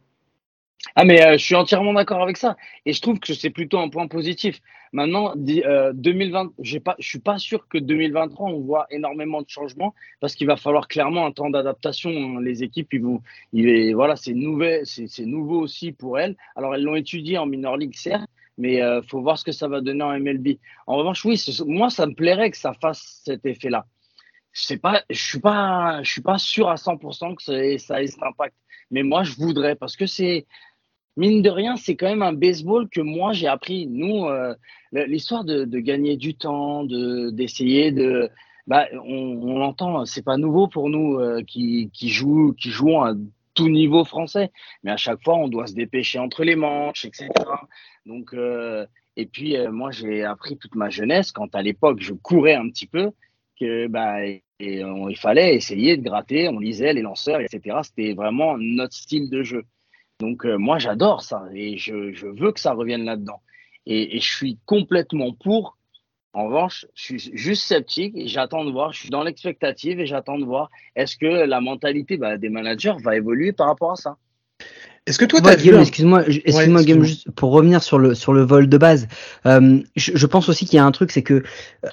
[0.95, 3.79] Ah mais euh, je suis entièrement d'accord avec ça et je trouve que c'est plutôt
[3.79, 4.59] un point positif.
[4.93, 9.47] Maintenant, euh, 2020, j'ai pas, je suis pas sûr que 2023 on voit énormément de
[9.47, 12.09] changements parce qu'il va falloir clairement un temps d'adaptation.
[12.09, 12.41] hein.
[12.41, 13.21] Les équipes, ils vont,
[13.53, 16.35] il est, voilà, c'est nouveau, aussi pour elles.
[16.55, 19.67] Alors elles l'ont étudié en minor league certes, mais euh, faut voir ce que ça
[19.67, 20.57] va donner en MLB.
[20.87, 23.85] En revanche, oui, moi ça me plairait que ça fasse cet effet-là.
[24.53, 24.65] Je je
[25.23, 28.55] suis pas, je suis pas sûr à 100% que ça ait cet impact.
[28.91, 30.45] Mais moi, je voudrais parce que c'est
[31.17, 33.87] mine de rien, c'est quand même un baseball que moi j'ai appris.
[33.87, 34.53] Nous, euh,
[34.93, 38.29] l'histoire de, gagner du temps, de d'essayer de,
[38.67, 43.03] bah, on, on l'entend, c'est pas nouveau pour nous euh, qui qui jouent qui jouons
[43.03, 43.13] à
[43.53, 44.51] tout niveau français,
[44.83, 47.27] mais à chaque fois on doit se dépêcher entre les manches, etc.
[48.05, 48.85] Donc euh,
[49.17, 52.87] et puis moi j'ai appris toute ma jeunesse quand à l'époque je courais un petit
[52.87, 53.11] peu
[53.59, 57.79] que bah et on- il fallait essayer de gratter, on lisait les lanceurs, etc.
[57.83, 59.63] C'était vraiment notre style de jeu.
[60.21, 63.41] Donc euh, moi j'adore ça et je, je veux que ça revienne là-dedans.
[63.87, 65.77] Et, et je suis complètement pour.
[66.33, 68.93] En revanche, je suis juste sceptique et j'attends de voir.
[68.93, 72.93] Je suis dans l'expectative et j'attends de voir est-ce que la mentalité bah, des managers
[73.03, 74.15] va évoluer par rapport à ça?
[75.07, 76.81] Est-ce que toi, Ouais, Guillaume, un- excuse-moi, excuse-moi, excuse-moi.
[76.83, 79.07] Guillaume, juste pour revenir sur le sur le vol de base.
[79.47, 81.43] euh, je, je pense aussi qu'il y a un truc, c'est que,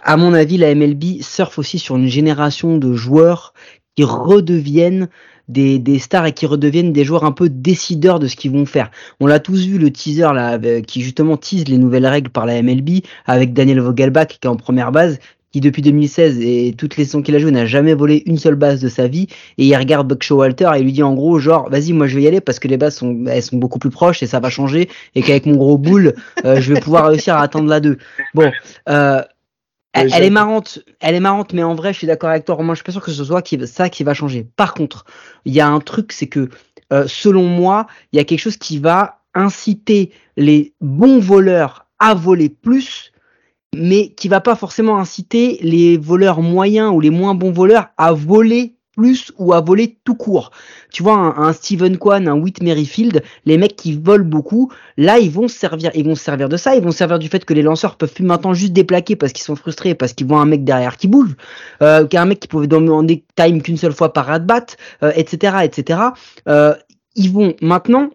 [0.03, 3.55] à mon avis, la MLB surfe aussi sur une génération de joueurs
[3.97, 5.09] qui redeviennent
[5.49, 8.67] des, des stars et qui redeviennent des joueurs un peu décideurs de ce qu'ils vont
[8.67, 8.91] faire.
[9.21, 12.47] On l'a tous vu le teaser là, avec- qui justement tease les nouvelles règles par
[12.47, 15.19] la MLB avec Daniel Vogelbach qui est en première base,
[15.51, 18.55] qui depuis 2016 et toutes les saisons qu'il a joué n'a jamais volé une seule
[18.55, 21.71] base de sa vie et il regarde Buck Showalter et lui dit en gros genre
[21.71, 23.89] vas-y moi je vais y aller parce que les bases sont elles sont beaucoup plus
[23.89, 26.13] proches et ça va changer et qu'avec mon gros boule
[26.45, 27.97] euh, je vais pouvoir réussir à atteindre la 2
[28.35, 28.53] bon
[28.91, 29.23] euh,
[29.93, 32.55] elle, est marrante, elle est marrante, mais en vrai, je suis d'accord avec toi.
[32.55, 34.47] Romain, je suis pas sûr que ce soit qui, ça qui va changer.
[34.57, 35.05] Par contre,
[35.45, 36.49] il y a un truc, c'est que
[36.93, 42.15] euh, selon moi, il y a quelque chose qui va inciter les bons voleurs à
[42.15, 43.13] voler plus
[43.77, 48.13] mais qui va pas forcément inciter les voleurs moyens ou les moins bons voleurs à
[48.13, 50.51] voler plus ou à voler tout court.
[50.91, 55.21] Tu vois, un, un Steven Kwan, un Whit Merrifield, les mecs qui volent beaucoup, là,
[55.21, 57.29] ils vont se servir, ils vont se servir de ça, ils vont se servir du
[57.29, 60.27] fait que les lanceurs peuvent plus maintenant juste déplaquer parce qu'ils sont frustrés, parce qu'ils
[60.27, 61.37] voient un mec derrière qui bouge,
[61.81, 64.67] euh, qu'un mec qui pouvait demander time qu'une seule fois par at-bat,
[65.05, 66.01] euh, etc., etc.
[67.15, 68.11] Ils vont maintenant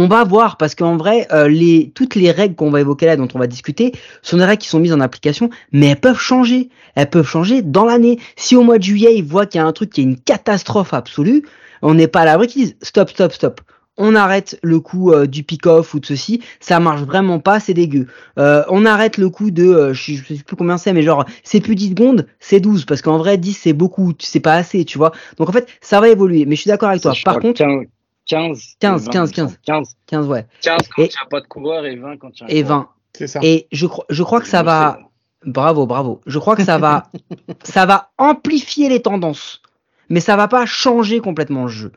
[0.00, 3.16] on va voir parce qu'en vrai, euh, les, toutes les règles qu'on va évoquer là,
[3.16, 3.92] dont on va discuter,
[4.22, 6.70] sont des règles qui sont mises en application, mais elles peuvent changer.
[6.94, 8.18] Elles peuvent changer dans l'année.
[8.34, 10.18] Si au mois de juillet, ils voient qu'il y a un truc qui est une
[10.18, 11.42] catastrophe absolue,
[11.82, 13.60] on n'est pas à l'abri qu'ils disent stop, stop, stop.
[13.98, 17.74] On arrête le coup euh, du pick-off ou de ceci, ça marche vraiment pas, c'est
[17.74, 18.06] dégueu.
[18.38, 21.26] Euh, on arrête le coup de, euh, je, je sais plus combien c'est, mais genre
[21.44, 24.86] c'est plus 10 secondes, c'est 12, parce qu'en vrai 10 c'est beaucoup, c'est pas assez,
[24.86, 25.12] tu vois.
[25.36, 27.12] Donc en fait, ça va évoluer, mais je suis d'accord avec toi.
[27.22, 27.84] Par contre, 15,
[28.30, 29.58] 15, 20, 15, 15.
[29.64, 30.46] 15, 15 ouais.
[30.62, 32.62] 15 quand n'y a pas de coureur et 20 quand il y a un Et
[32.62, 32.78] coureur.
[32.78, 32.88] 20.
[33.16, 33.40] C'est ça.
[33.42, 35.00] Et je crois, je crois que ça va,
[35.46, 36.20] Bravo, bravo.
[36.26, 37.04] Je crois que ça va,
[37.64, 39.62] ça va amplifier les tendances,
[40.10, 41.92] mais ça va pas changer complètement le jeu.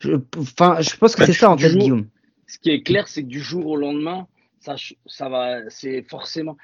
[0.00, 2.06] Je, enfin, je pense que Bah, c'est ça en tête, jour- Guillaume.
[2.48, 4.26] Ce qui est clair, c'est que du jour au lendemain,
[4.60, 6.56] ça, va, c'est forcément,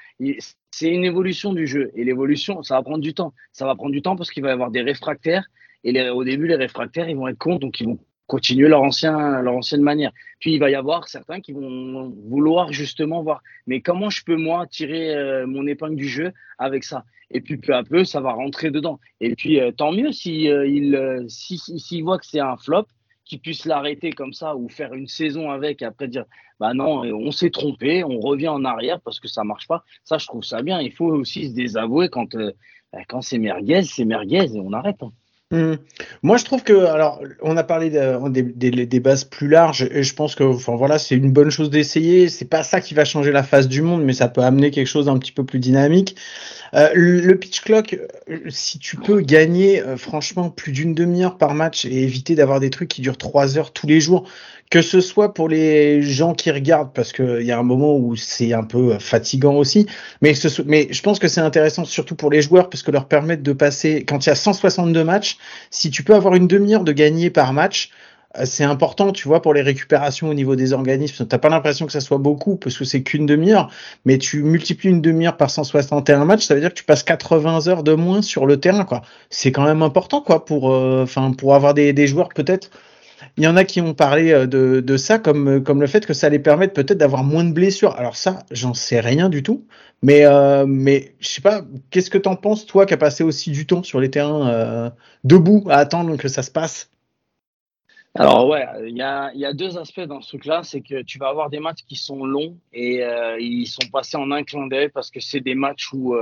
[0.73, 1.93] c'est une évolution du jeu.
[1.95, 3.33] Et l'évolution, ça va prendre du temps.
[3.53, 5.45] Ça va prendre du temps parce qu'il va y avoir des réfractaires.
[5.85, 7.99] Et les- au début, les réfractaires, ils vont être contre, donc ils vont
[8.35, 10.13] continuer leur, ancien, leur ancienne manière.
[10.41, 14.37] Puis il va y avoir certains qui vont vouloir justement voir, mais comment je peux
[14.49, 17.05] moi tirer euh, mon épingle du jeu avec ça?
[17.31, 18.99] Et puis peu à peu, ça va rentrer dedans.
[19.21, 22.87] Et puis euh, tant mieux si euh, si, si- voit que c'est un flop,
[23.27, 26.25] qu'il puisse l'arrêter comme ça ou faire une saison avec et après dire
[26.61, 29.81] bah non, on s'est trompé, on revient en arrière parce que ça marche pas.
[30.05, 30.81] Ça, je trouve ça bien.
[30.81, 32.31] Il faut aussi se désavouer quand,
[32.93, 35.03] bah, quand c'est merguez, c'est merguez et on arrête.
[35.03, 35.13] hein.
[35.53, 35.75] Hmm.
[36.23, 40.15] Moi, je trouve que, alors, on a parlé de- des, bases plus larges, et je
[40.15, 42.31] pense que, enfin voilà, c'est une bonne chose d'essayer.
[42.31, 44.87] C'est pas ça qui va changer la face du monde, mais ça peut amener quelque
[44.87, 46.17] chose d'un petit peu plus dynamique.
[46.75, 47.99] Euh, le le pitch clock,
[48.31, 52.59] euh, si tu peux gagner, euh, franchement, plus d'une demi-heure par match et éviter d'avoir
[52.59, 54.27] des trucs qui durent trois heures tous les jours,
[54.73, 58.17] que ce soit pour les gens qui regardent, parce qu'il y a un moment où
[58.17, 59.87] c'est un peu euh, fatigant aussi,
[60.23, 63.53] mais, je pense que c'est intéressant surtout pour les joueurs parce que leur permettre de
[63.53, 65.37] passer, quand il y a 162 matchs,
[65.71, 67.91] si tu peux avoir une demi-heure de gagner par match,
[68.39, 71.27] euh, c'est important, tu vois, pour les récupérations au niveau des organismes.
[71.27, 73.69] T'as pas l'impression que ça soit beaucoup parce que c'est qu'une demi-heure,
[74.07, 77.69] mais tu multiplies une demi-heure par 161 matchs, ça veut dire que tu passes 80
[77.69, 79.03] heures de moins sur le terrain, quoi.
[79.29, 81.05] C'est quand même important, quoi, pour, euh,
[81.37, 82.71] pour avoir des joueurs peut-être.
[83.39, 86.05] Il y en a qui ont parlé euh, de, ça comme, euh, comme le fait
[86.05, 87.95] que ça les permette peut-être d'avoir moins de blessures.
[87.97, 89.67] Alors ça, j'en sais rien du tout.
[90.03, 93.51] Mais, euh, mais je sais pas, qu'est-ce que t'en penses, toi, qui as passé aussi
[93.51, 94.91] du temps sur les terrains euh,
[95.25, 96.91] debout à attendre que ça se passe?
[98.15, 101.49] Alors ouais, il y a, deux aspects dans ce truc-là, c'est que tu vas avoir
[101.49, 103.03] des matchs qui sont longs et
[103.41, 106.15] ils sont passés en un clin d'œil parce que c'est des matchs où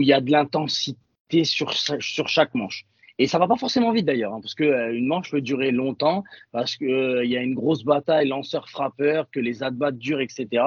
[0.00, 2.86] il y a de l'intensité sur chaque manche.
[3.22, 5.70] Et ça va pas forcément vite d'ailleurs, hein, parce que euh, une manche peut durer
[5.70, 10.64] longtemps, parce que euh, y a une grosse bataille lanceur-frappeur, que les at-bats durent, etc.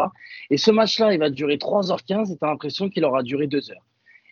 [0.50, 3.72] Et ce match-là, il va durer 3h15 et tu as l'impression qu'il aura duré 2
[3.72, 3.86] heures.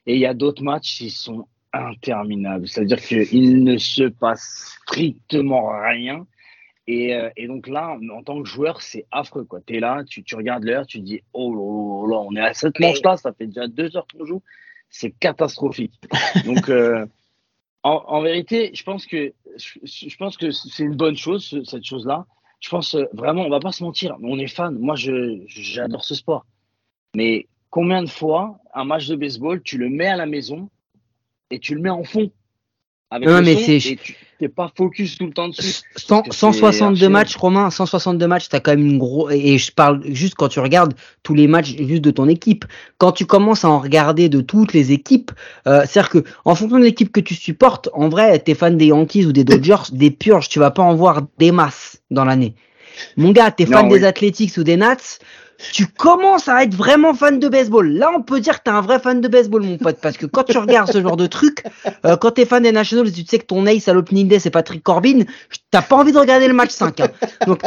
[0.06, 5.78] Et il y a d'autres matchs qui sont interminables, c'est-à-dire qu'il ne se passe strictement
[5.82, 6.26] rien.
[6.88, 9.46] Et, euh, et donc là, en tant que joueur, c'est affreux.
[9.68, 12.42] Tu es là, tu, tu regardes l'heure, tu te dis Oh là là, on est
[12.42, 14.42] à cette manche-là, ça fait déjà deux heures qu'on joue.
[14.90, 16.00] C'est catastrophique.
[16.46, 16.70] Donc,
[17.84, 21.84] en, en vérité, je pense que, je, pense que c'est une bonne chose, ce- cette
[21.84, 22.26] chose-là.
[22.60, 24.78] Je pense euh, vraiment, on va pas se mentir, on est fan.
[24.80, 26.46] Moi, j'adore ce sport.
[27.16, 30.70] Mais combien de fois, un match de baseball, tu le mets à la maison
[31.52, 32.32] et tu le mets en fond?
[33.14, 35.82] Avec Non, mais c'est- tu n'es pas focus tout le temps dessus.
[35.96, 39.32] Cent- que c'est 162 archi matchs, Romain, 162 matchs, t'as quand même une grosse.
[39.34, 42.66] Et je parle juste quand tu regardes tous les matchs juste de ton équipe.
[42.98, 45.32] Quand tu commences à en regarder de toutes les équipes,
[45.68, 48.88] euh, c'est-à-dire que en fonction de l'équipe que tu supportes, en vrai, t'es fan des
[48.88, 52.56] Yankees ou des Dodgers, des purges, tu vas pas en voir des masses dans l'année.
[53.18, 54.04] Mon gars, t'es fan des.
[54.06, 54.98] Athletics ou des Nats,
[55.72, 57.88] tu commences à être vraiment fan de baseball.
[57.90, 60.26] Là, on peut dire que t'es un vrai fan de baseball, mon pote, parce que
[60.26, 61.64] quand tu regardes ce genre de truc,
[62.06, 64.50] euh, quand t'es fan des Nationals, tu sais que ton ace à l'opening day c'est
[64.50, 65.24] Patrick Corbin,
[65.72, 67.00] t'as pas envie de regarder le match 5.
[67.00, 67.08] hein.
[67.48, 67.62] Donc,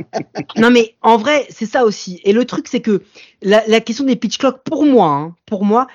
[0.56, 2.20] non mais en vrai, c'est ça aussi.
[2.24, 3.02] Et le truc, c'est que
[3.42, 5.86] la, la question des pitch clock, pour moi, hein, pour moi,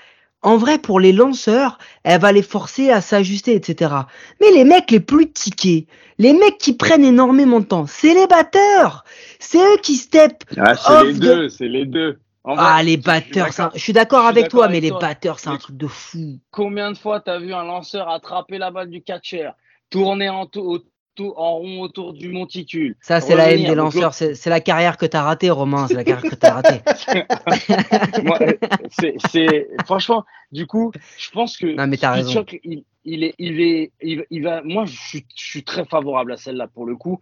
[0.46, 3.94] en vrai, pour les lanceurs, elle va les forcer à s'ajuster, etc.
[4.42, 5.88] Mais les mecs les plus tickets,
[6.18, 9.04] les mecs qui prennent énormément de temps, c'est les batteurs.
[9.40, 10.44] C'est eux qui step.
[10.58, 12.20] Ah, c'est les de- deux, c'est les deux.
[12.44, 14.88] En Ah, vrai, les je suis batteurs, je suis d'accord avec d'accord toi, avec mais
[14.88, 16.40] les batteurs, c'est un truc de fou.
[16.52, 19.50] Combien de fois t'as vu un lanceur attraper la balle du catcher,
[19.90, 20.80] tourner en tou-
[21.24, 22.96] en rond autour du monticule.
[23.02, 24.14] Ça, c'est la haine des lanceurs.
[24.14, 25.88] C'est la carrière que t'as ratée, Romain.
[25.88, 26.82] C'est la carrière que ratée.
[28.24, 28.54] Moi, euh,
[28.90, 32.32] c'est, c'est- franchement, du coup, je pense que Non, mais t'as raison.
[32.32, 34.62] Shock, il, il est, il est, il, il va.
[34.64, 37.20] Moi, je suis, je suis très favorable à celle-là pour le coup.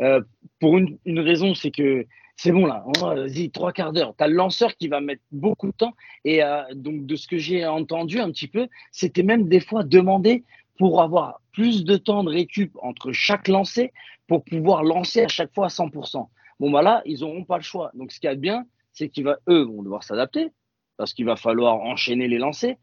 [0.00, 0.20] Euh,
[0.60, 2.06] pour une, une raison, c'est que
[2.36, 2.84] c'est bon là.
[3.00, 4.14] Vas-y, trois quarts d'heure.
[4.16, 5.94] T'as le lanceur qui va mettre beaucoup de temps.
[6.24, 9.82] Et euh, donc, de ce que j'ai entendu un petit peu, c'était même des fois
[9.82, 10.44] demandé
[10.78, 13.92] pour avoir plus de temps de récup entre chaque lancer
[14.28, 16.28] pour pouvoir lancer à chaque fois à 100%.
[16.60, 17.90] Bon, bah là, ils n'auront pas le choix.
[17.94, 20.50] Donc, ce qu'il y a bien, c'est qu'ils vont devoir s'adapter
[20.96, 22.76] parce qu'il va falloir enchaîner les lancers.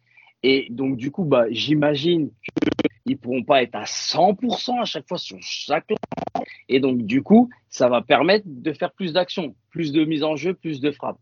[0.44, 2.32] Et donc, du coup, bah, j'imagine
[3.06, 6.50] qu'ils ne pourront pas être à 100% à chaque fois sur chaque lancé.
[6.70, 10.36] Et donc, du coup, ça va permettre de faire plus d'actions, plus de mise en
[10.36, 11.18] jeu, plus de frappe.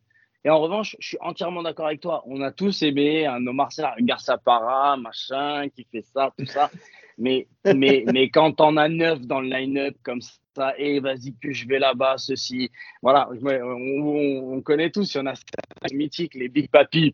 [0.46, 2.22] Et en revanche, je suis entièrement d'accord avec toi.
[2.26, 6.46] On a tous aimé un Omar Sy, un Garça Para, machin, qui fait ça, tout
[6.46, 6.70] ça.
[7.20, 10.20] Mais, mais, mais quand on a neuf dans le line-up comme
[10.56, 12.72] ça, et vas-y que je vais là-bas, ceci.
[13.04, 16.72] Voilà, ouais, on, on- on connaît tous, il y en a certains mythiques, les Big
[16.72, 17.14] Papi.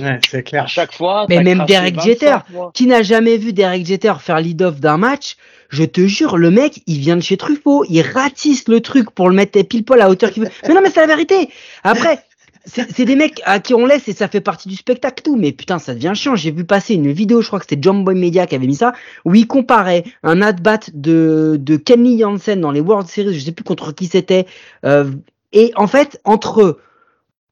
[0.00, 0.68] Ouais, c'est À clair.
[0.68, 1.26] chaque fois.
[1.28, 2.36] Mais même Derek 25 Jeter.
[2.74, 5.36] Qui n'a jamais vu Derek Jeter faire lead-off d'un match
[5.68, 7.84] Je te jure, le mec, il vient de chez Truffaut.
[7.88, 10.50] Il ratisse le truc pour le mettre pile poil à la hauteur qu'il veut.
[10.66, 11.48] Mais non, mais c'est la vérité.
[11.84, 12.20] Après,
[12.64, 15.36] c'est c'est des mecs à qui on laisse et ça fait partie du spectacle tout.
[15.36, 16.36] Mais putain, ça devient chiant.
[16.36, 18.74] J'ai vu passer une vidéo, je crois que c'était John Boy Media qui avait mis
[18.76, 18.92] ça,
[19.24, 23.52] où il comparait un at-bat de, de Kenley Jansen dans les World Series, je sais
[23.52, 24.46] plus contre qui c'était.
[24.84, 25.10] euh,
[25.52, 26.78] et en fait, entre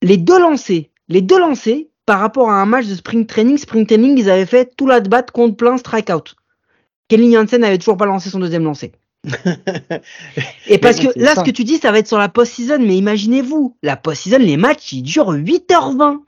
[0.02, 3.86] les deux lancers, les deux lancers, par rapport à un match de spring training, spring
[3.86, 6.34] training, ils avaient fait tout l'at-bat contre plein strikeout.
[7.08, 8.92] Kenley Jansen avait toujours pas lancé son deuxième lancé.
[10.68, 11.40] Et parce que là, ça.
[11.40, 14.56] ce que tu dis, ça va être sur la post-season, mais imaginez-vous, la post-season, les
[14.56, 16.20] matchs, ils durent 8h20.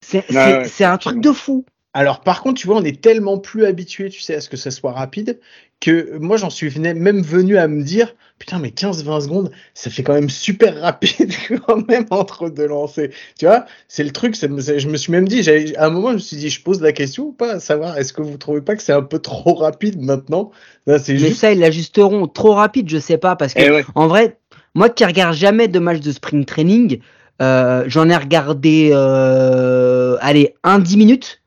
[0.00, 1.64] C'est c'est- ouais, c'est un truc de fou.
[1.96, 4.58] Alors, par contre, tu vois, on est tellement plus habitué, tu sais, à ce que
[4.58, 5.40] ça soit rapide,
[5.80, 10.02] que moi, j'en suis même venu à me dire, putain, mais 15-20 secondes, ça fait
[10.02, 11.32] quand même super rapide,
[11.66, 13.08] quand même, entre deux lancers.
[13.38, 15.88] Tu vois, c'est le truc, ça me- ça- je me suis même dit, à un
[15.88, 18.20] moment, je me suis dit, je pose la question ou pas, à savoir, est-ce que
[18.20, 20.50] vous trouvez pas que c'est un peu trop rapide maintenant?
[20.86, 21.40] Là, Mais juste.
[21.40, 23.86] ça, ils l'ajusteront trop rapide, je sais pas, parce que Eh ouais.
[23.94, 24.36] En vrai,
[24.74, 27.00] moi qui regarde jamais de match de spring training,
[27.40, 31.40] euh, j'en ai regardé, euh, allez, un 10 minutes.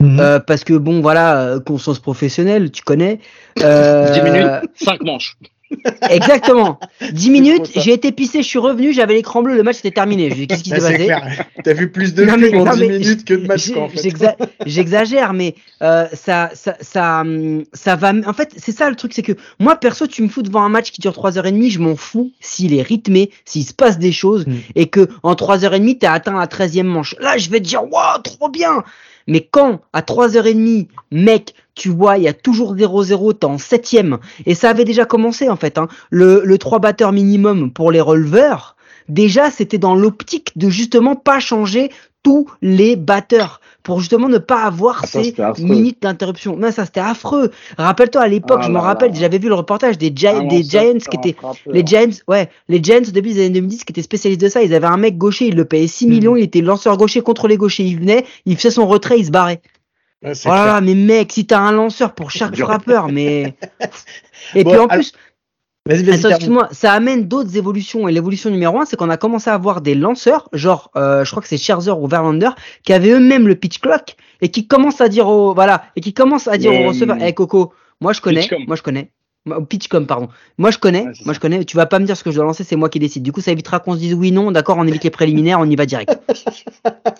[0.00, 0.20] Mhm.
[0.20, 3.18] euh, parce que bon, voilà, euh, conscience professionnelle, tu connais.
[3.62, 5.36] Euh, 10 minutes, 5 manches.
[6.10, 6.78] Exactement.
[7.12, 9.90] 10 trop minutes, j'ai été pissé, je suis revenu, j'avais l'écran bleu, le match était
[9.90, 10.30] terminé.
[10.30, 11.40] Je dis, Qu'est-ce qui Là, s'est passé.
[11.64, 13.88] T'as vu plus de Non, mais- en non, 10 mais minutes que de quoi, en
[13.88, 14.00] fait.
[14.00, 17.24] j'exa- J'exagère, mais euh, ça, ça, ça,
[17.72, 18.12] ça va.
[18.26, 20.68] En fait, c'est ça le truc, c'est que moi, perso, tu me fous devant un
[20.68, 24.46] match qui dure 3h30, je m'en fous s'il est rythmé, s'il se passe des choses,
[24.46, 24.54] Mm.
[24.76, 27.16] et que en 3h30, t'as atteint la 13e manche.
[27.18, 28.84] Là, je vais te dire, waouh, trop bien!
[29.26, 33.96] Mais quand, à 3h30, mec, tu vois, il y a toujours 0-0, t'es en 7
[34.46, 35.88] et ça avait déjà commencé, en fait, hein.
[36.10, 38.76] Le, le 3 batteurs minimum pour les releveurs,
[39.08, 41.90] déjà, c'était dans l'optique de justement pas changer
[42.26, 46.56] tous les batteurs pour justement ne pas avoir Ah, ça, ces minutes d'interruption.
[46.56, 47.52] Non, ça c'était affreux.
[47.78, 49.20] Rappelle-toi à l'époque, Ah je m'en là rappelle, là.
[49.20, 51.36] j'avais vu le reportage des, Gi- Un des Giants qui étaient
[51.72, 54.60] les Giants, ouais, les Giants au début des années 2010 qui étaient spécialistes de ça,
[54.62, 56.12] ils avaient un mec gaucher, ils le payaient 6 Mhm.
[56.12, 59.26] millions, il était lanceur gaucher contre les gauchers, il venait, il faisait son retrait, il
[59.26, 59.60] se barrait.
[60.24, 60.74] Ouais, c'est Oh là clair.
[60.74, 63.54] là, mais mec, si t'as un lanceur pour chaque frappeur, mais
[64.56, 65.12] et Bon, puis en plus,
[65.86, 66.34] Vas-y, vas-y, Attends, termine.
[66.36, 68.08] excuse-moi, ça amène d'autres évolutions.
[68.08, 71.30] Et l'évolution numéro un, c'est qu'on a commencé à avoir des lanceurs, genre, euh, je
[71.30, 72.50] crois que c'est Scherzer ou Verlander,
[72.84, 76.12] qui avaient eux-mêmes le pitch clock et qui commencent à dire au, voilà, et qui
[76.12, 78.64] commencent à dire au receveur, hum, eh Coco, moi je connais, Pitchcom.
[78.66, 79.10] moi je connais.
[79.46, 80.28] Moi, Pitchcom, pardon.
[80.58, 81.64] Moi je connais, Ouais, moi je connais.
[81.64, 83.22] Tu vas pas me dire ce que je dois lancer, c'est moi qui décide.
[83.22, 85.70] Du coup, ça évitera qu'on se dise oui, non, d'accord, on évite les préliminaires, on
[85.70, 86.18] y va direct.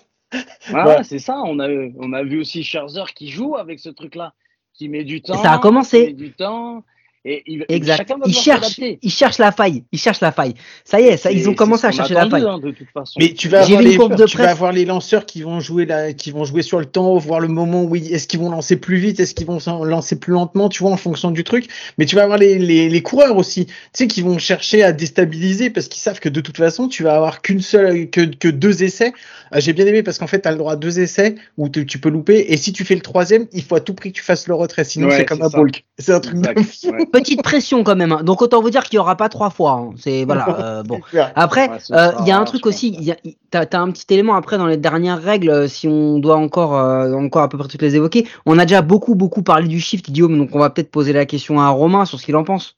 [0.75, 1.05] Ah, Ouais.
[1.05, 1.41] c'est ça.
[1.45, 4.35] On a, on a vu aussi Scherzer qui joue avec ce truc-là,
[4.75, 5.41] qui met du temps.
[5.41, 6.01] ça a commencé.
[6.01, 6.83] qui met du temps.
[7.29, 7.97] Et il, Exact.
[7.97, 8.99] chacun va Ils devoir cherchent, s'adapter.
[9.03, 10.55] ils cherchent la faille, ils cherchent la faille.
[10.85, 12.45] Ça y est, ça, ils ont commencé à chercher la faille.
[12.49, 13.19] hein, de toute façon.
[13.19, 14.53] Mais tu vas, avoir les, courbe de tu vas presse.
[14.53, 17.49] avoir les lanceurs qui vont jouer là, qui vont jouer sur le temps, voir le
[17.49, 20.69] moment où ils- est-ce qu'ils vont lancer plus vite, est-ce qu'ils vont lancer plus lentement,
[20.69, 21.67] tu vois, en fonction du truc.
[21.99, 24.93] Mais tu vas avoir les, les, les coureurs aussi, tu sais, qui vont chercher à
[24.93, 28.47] déstabiliser parce qu'ils savent que de toute façon, tu vas avoir qu'une seule, que, que
[28.49, 29.13] deux essais.
[29.51, 31.69] Ah, J'ai bien aimé parce qu'en fait, tu as le droit à deux essais où
[31.69, 32.47] tu tu peux louper.
[32.53, 34.55] Et si tu fais le troisième, il faut à tout prix que tu fasses le
[34.55, 35.59] retrait, sinon Ouais, c'est comme un ça.
[35.59, 35.85] bulk.
[35.99, 36.91] C'est un truc de Exact, fou.
[36.91, 37.07] ouais.
[37.21, 38.13] Petite pression quand même.
[38.13, 38.23] hein.
[38.23, 39.73] Donc autant vous dire qu'il y aura pas trois fois.
[39.73, 39.91] hein.
[39.97, 40.47] C'est voilà.
[40.61, 41.01] euh, bon.
[41.35, 43.13] Après, Ouais, euh, il y a un truc aussi.
[43.51, 46.77] T'as as un petit élément après dans les dernières règles, euh, si on doit encore,
[46.77, 48.27] euh, encore à peu près toutes les évoquer.
[48.45, 51.27] On a déjà beaucoup, beaucoup parlé du shift, Guillaume, donc on va peut-être poser la
[51.27, 52.77] question à Romain sur ce qu'il en pense.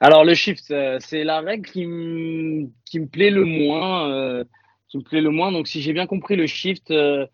[0.00, 4.44] Alors le shift, c'est la règle qui me qui me plaît le moins, euh,
[4.88, 5.50] qui me plaît le moins.
[5.50, 7.26] Donc si j'ai bien compris le shift, euh,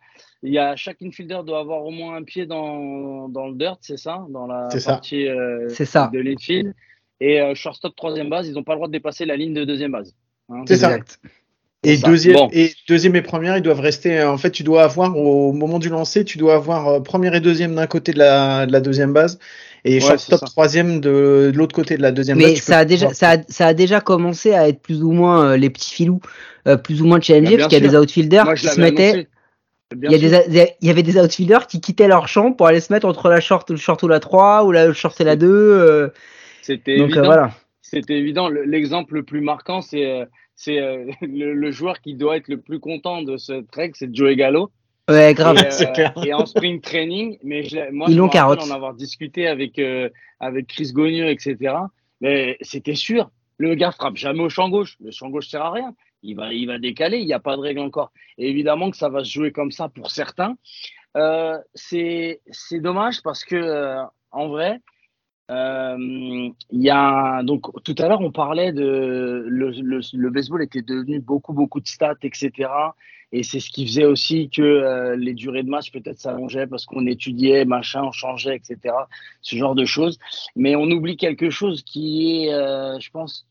[0.42, 3.78] il y a chaque infielder doit avoir au moins un pied dans, dans le dirt,
[3.80, 4.92] c'est ça, dans la ça.
[4.92, 6.10] partie euh, ça.
[6.12, 6.74] de l'infield.
[7.20, 9.64] Et euh, shortstop troisième base, ils n'ont pas le droit de dépasser la ligne de
[9.64, 10.14] deuxième base.
[10.48, 10.64] Hein.
[10.66, 10.88] C'est ça.
[10.96, 11.20] Exact.
[11.84, 12.08] Et ça.
[12.08, 12.48] deuxième, Bon.
[12.52, 14.18] et deuxième et première, ils doivent rester.
[14.18, 17.34] euh, En fait, tu dois avoir au moment du lancer, tu dois avoir euh, première
[17.34, 19.38] et deuxième d'un côté de la, de la deuxième base
[19.84, 22.46] et Ouais, shortstop troisième de, de l'autre côté de la deuxième base.
[22.46, 25.10] Mais peux ça a déjà, ça a, ça a déjà commencé à être plus ou
[25.10, 26.20] moins euh, les petits filous,
[26.68, 28.80] euh, plus ou moins challengés, Bah, parce qu'il y a des outfielders Moi, qui se
[28.80, 29.10] mettaient.
[29.10, 29.28] annoncé.
[30.00, 30.44] Il y, a sûr.
[30.44, 33.06] des, des- il y avait des outfielders qui quittaient leur champ pour aller se mettre
[33.06, 35.46] entre la short, le short ou la 3 ou la short et la 2.
[35.48, 36.08] euh,
[36.62, 37.24] C'était donc euh, évident.
[37.24, 37.50] voilà.
[37.82, 38.48] C'était évident.
[38.48, 40.24] Le- L'exemple le plus marquant, c'est euh,
[40.54, 40.76] c'est
[41.20, 44.70] le, le joueur qui doit être le plus content de cette règle, c'est Joey Gallo.
[45.10, 45.56] Ouais, grave.
[45.58, 46.12] Et, euh, C'est clair.
[46.24, 48.62] et en spring training, mais je, moi, Ils je carotte.
[48.62, 50.08] en avoir discuté avec, euh,
[50.40, 51.74] avec Chris Gogneux, etc.
[52.20, 54.96] Mais c'était sûr, le gars frappe jamais au champ gauche.
[55.04, 55.92] Le champ gauche sert à rien.
[56.22, 58.12] Il va, il va décaler, il n'y a pas de règle encore.
[58.38, 60.56] Évidemment que ça va se jouer comme ça pour certains.
[61.16, 62.40] Euh, c'est
[62.72, 64.80] dommage parce que, euh, en vrai,
[65.50, 69.70] euh, il donc tout à l'heure on parlait de le,
[70.12, 72.70] le, baseball était devenu beaucoup beaucoup de stats etc
[73.32, 76.86] et c'est ce qui faisait aussi que euh, les durées de match peut-être s'allongeaient parce
[76.86, 78.94] qu'on étudiait machin on changeait etc
[79.42, 80.18] ce genre de choses
[80.54, 82.50] mais on oublie quelque chose qui est
[83.00, 83.46] je pense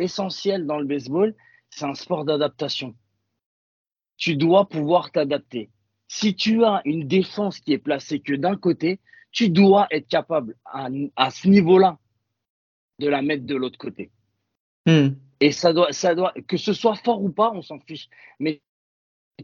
[0.00, 1.32] essentiel dans le baseball
[1.76, 2.94] c'est un sport d'adaptation
[4.16, 5.70] tu dois pouvoir t'adapter
[6.08, 9.00] si tu as une défense qui est placée que d'un côté
[9.32, 11.98] tu dois être capable à, à ce niveau-là
[12.98, 14.10] de la mettre de l'autre côté.
[14.86, 15.08] Hmm.
[15.40, 18.08] Et ça doit, ça doit, que ce soit fort ou pas, on s'en fiche.
[18.40, 18.62] Mais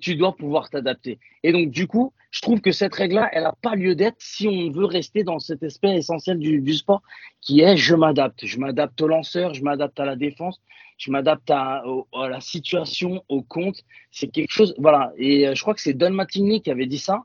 [0.01, 1.19] tu dois pouvoir t'adapter.
[1.43, 4.49] Et donc, du coup, je trouve que cette règle-là, elle n'a pas lieu d'être si
[4.49, 7.03] on veut rester dans cet aspect essentiel du, du sport
[7.43, 8.47] qui est je m'adapte.
[8.47, 10.63] Je m'adapte au lanceur, je m'adapte à la défense,
[11.03, 11.83] je m'adapte à,
[12.15, 13.83] la situation, au compte.
[14.13, 15.13] C'est quelque chose, voilà.
[15.17, 17.25] Et euh, je crois que c'est Don Mattingly qui avait dit ça.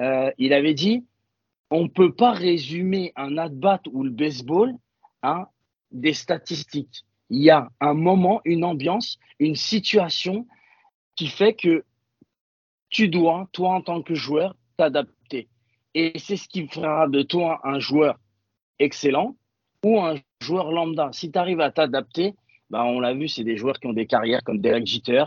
[0.00, 1.06] Euh, il avait dit
[1.70, 4.74] on ne peut pas résumer un at-bat ou le baseball
[5.22, 5.50] à
[5.90, 7.06] des statistiques.
[7.30, 10.46] Il y a un moment, une ambiance, une situation
[11.16, 11.84] qui fait que
[12.90, 15.48] tu dois, toi en tant que joueur, t'adapter.
[15.94, 18.18] Et c'est ce qui fera de toi un joueur
[18.78, 19.34] excellent
[19.82, 21.08] ou un joueur lambda.
[21.12, 22.34] Si tu arrives à t'adapter,
[22.70, 25.24] bah on l'a vu, c'est des joueurs qui ont des carrières comme Derek Jeter,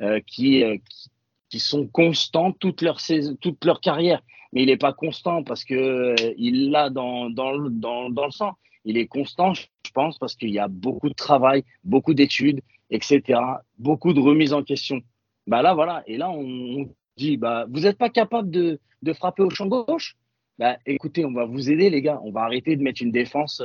[0.00, 1.08] euh, qui, euh, qui,
[1.48, 4.22] qui sont constants toute leur, saison, toute leur carrière.
[4.52, 8.52] Mais il n'est pas constant parce que euh, l'a dans, dans, le- dans, le sang.
[8.84, 13.40] Il est constant, je pense, parce qu'il y a beaucoup de travail, beaucoup d'études, etc.
[13.78, 15.00] Beaucoup de remises en question.
[15.46, 16.02] Bah là, voilà.
[16.06, 20.16] Et là, on, dit, bah, vous n'êtes pas capable de, de frapper au champ gauche?
[20.58, 22.20] Bah, Écoutez, on va vous aider, les gars.
[22.24, 23.62] On va arrêter de mettre une défense,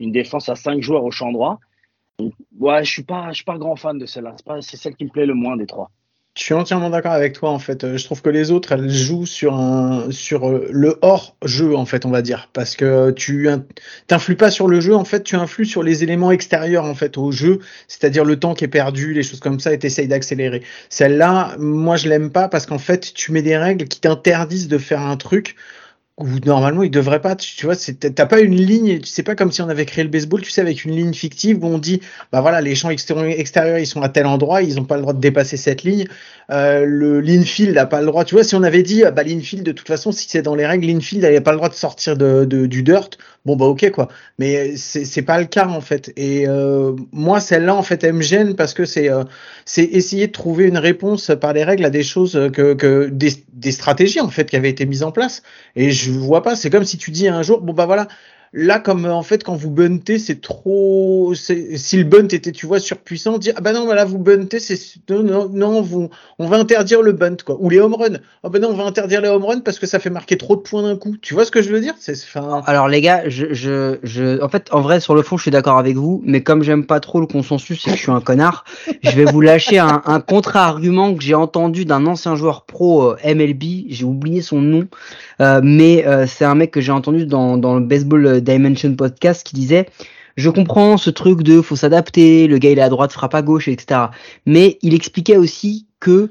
[0.00, 1.60] une défense à cinq joueurs au champ droit.
[2.58, 4.34] Ouais, je suis suis pas grand fan de celle-là.
[4.60, 5.90] C'est celle qui me plaît le moins des trois.
[6.36, 7.82] Je suis entièrement d'accord avec toi en fait.
[7.82, 10.06] Euh, Je trouve que les autres elles jouent sur euh,
[10.70, 13.64] le hors jeu en fait on va dire parce que tu in-
[14.06, 17.16] t'influes pas sur le jeu en fait tu influes sur les éléments extérieurs en fait
[17.16, 20.62] au jeu c'est-à-dire le temps qui est perdu les choses comme ça et t'essayes d'accélérer.
[20.90, 24.76] Celle-là moi je l'aime pas parce qu'en fait tu mets des règles qui t'interdisent de
[24.78, 25.56] faire un truc
[26.18, 29.34] où normalement il devrait pas tu, tu vois t'as pas une ligne tu sais pas
[29.34, 31.76] comme si on avait créé le baseball tu sais avec une ligne fictive où on
[31.78, 32.00] dit
[32.32, 35.12] bah voilà les champs extérieurs, ils sont à tel endroit ils ont pas le droit
[35.12, 36.06] de dépasser cette ligne.
[36.50, 38.24] Euh, le l'infield n'a pas le droit.
[38.24, 40.54] Tu vois si on avait dit ah, bah l'infield de toute façon si c'est dans
[40.54, 43.10] les règles l'infield n'a pas le droit de sortir de, de- du dirt
[43.46, 44.08] bon bah ok quoi.
[44.38, 46.12] Mais c'est c'est pas le cas en fait.
[46.16, 49.24] Et euh, moi celle-là en fait elle me gêne parce que c'est euh,
[49.64, 53.32] c'est essayer de trouver une réponse par les règles à des choses que, que des,
[53.52, 55.42] des stratégies en fait qui avaient été mises en place.
[55.76, 58.08] Et je vois pas, c'est comme si tu dis un jour, bon bah voilà,
[58.52, 62.66] là comme euh, en fait quand vous buntez, c'est trop, si le bunt était, tu
[62.66, 64.78] vois, surpuissant, dire ah bah non, voilà, vous buntez, c'est
[65.10, 68.58] non, non, non, on va interdire le bunt quoi, ou les home runs, ah bah
[68.58, 70.82] non, on va interdire les home runs parce que ça fait marquer trop de points
[70.82, 71.16] d'un coup.
[71.20, 71.94] Tu vois ce que je veux dire?
[71.98, 75.36] C'est, enfin, Alors les gars, je, je, je, en fait, en vrai, sur le fond,
[75.36, 78.02] je suis d'accord avec vous, mais comme j'aime pas trop le consensus et que je
[78.02, 78.64] suis un connard,
[79.02, 83.16] je vais vous lâcher un, un contre-argument que j'ai entendu d'un ancien joueur pro euh,
[83.24, 83.62] MLB.
[83.88, 84.86] J'ai oublié son nom,
[85.40, 89.54] euh, mais c'est un mec que j'ai entendu dans, dans le Baseball Dimension podcast qui
[89.54, 89.86] disait.
[90.36, 93.42] Je comprends ce truc de faut s'adapter, le gars il est à droite, frappe à
[93.42, 94.00] gauche, etc.
[94.44, 96.30] Mais il expliquait aussi que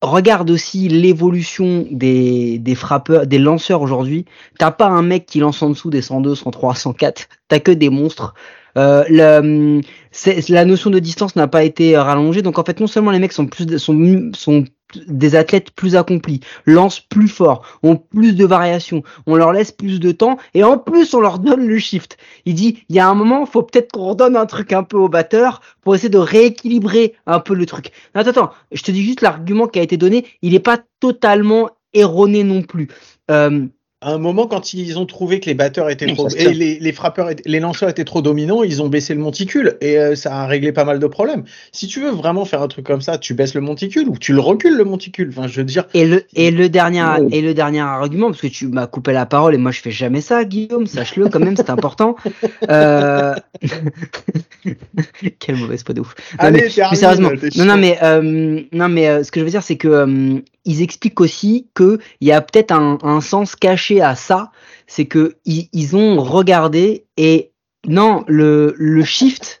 [0.00, 4.24] regarde aussi l'évolution des, des frappeurs, des lanceurs aujourd'hui.
[4.58, 7.28] T'as pas un mec qui lance en dessous des 102, 103, 104.
[7.48, 8.34] T'as que des monstres.
[8.78, 12.42] Euh, la notion de distance n'a pas été rallongée.
[12.42, 14.64] Donc en fait, non seulement les mecs sont plus, sont
[15.06, 20.00] des athlètes plus accomplis, lancent plus fort, ont plus de variations, on leur laisse plus
[20.00, 22.16] de temps et en plus on leur donne le shift.
[22.44, 24.96] Il dit il y a un moment, faut peut-être qu'on redonne un truc un peu
[24.96, 27.92] au batteur pour essayer de rééquilibrer un peu le truc.
[28.14, 31.70] Attends, attends, je te dis juste l'argument qui a été donné, il n'est pas totalement
[31.94, 32.88] erroné non plus.
[33.30, 33.66] Euh,
[34.02, 36.92] à un moment, quand ils ont trouvé que les batteurs étaient trop et les, les,
[36.92, 40.46] frappeurs, les lanceurs étaient trop dominants, ils ont baissé le monticule et euh, ça a
[40.46, 41.44] réglé pas mal de problèmes.
[41.70, 44.32] Si tu veux vraiment faire un truc comme ça, tu baisses le monticule ou tu
[44.32, 45.28] le recules le monticule.
[45.30, 45.84] Enfin, je veux dire.
[45.94, 49.26] Et le et le dernier et le dernier argument, parce que tu m'as coupé la
[49.26, 52.16] parole et moi je fais jamais ça, Guillaume, sache-le quand même, c'est important.
[52.68, 53.34] Euh...
[55.38, 56.14] Quelle mauvaise peau de ouf.
[56.38, 59.50] Non, Allez, mais, sérieusement, non, non mais euh, non mais euh, ce que je veux
[59.50, 64.00] dire c'est que euh, ils expliquent aussi que il y a peut-être un, sens caché
[64.00, 64.50] à ça,
[64.86, 67.52] c'est que ils, ont regardé et
[67.86, 69.60] non le, shift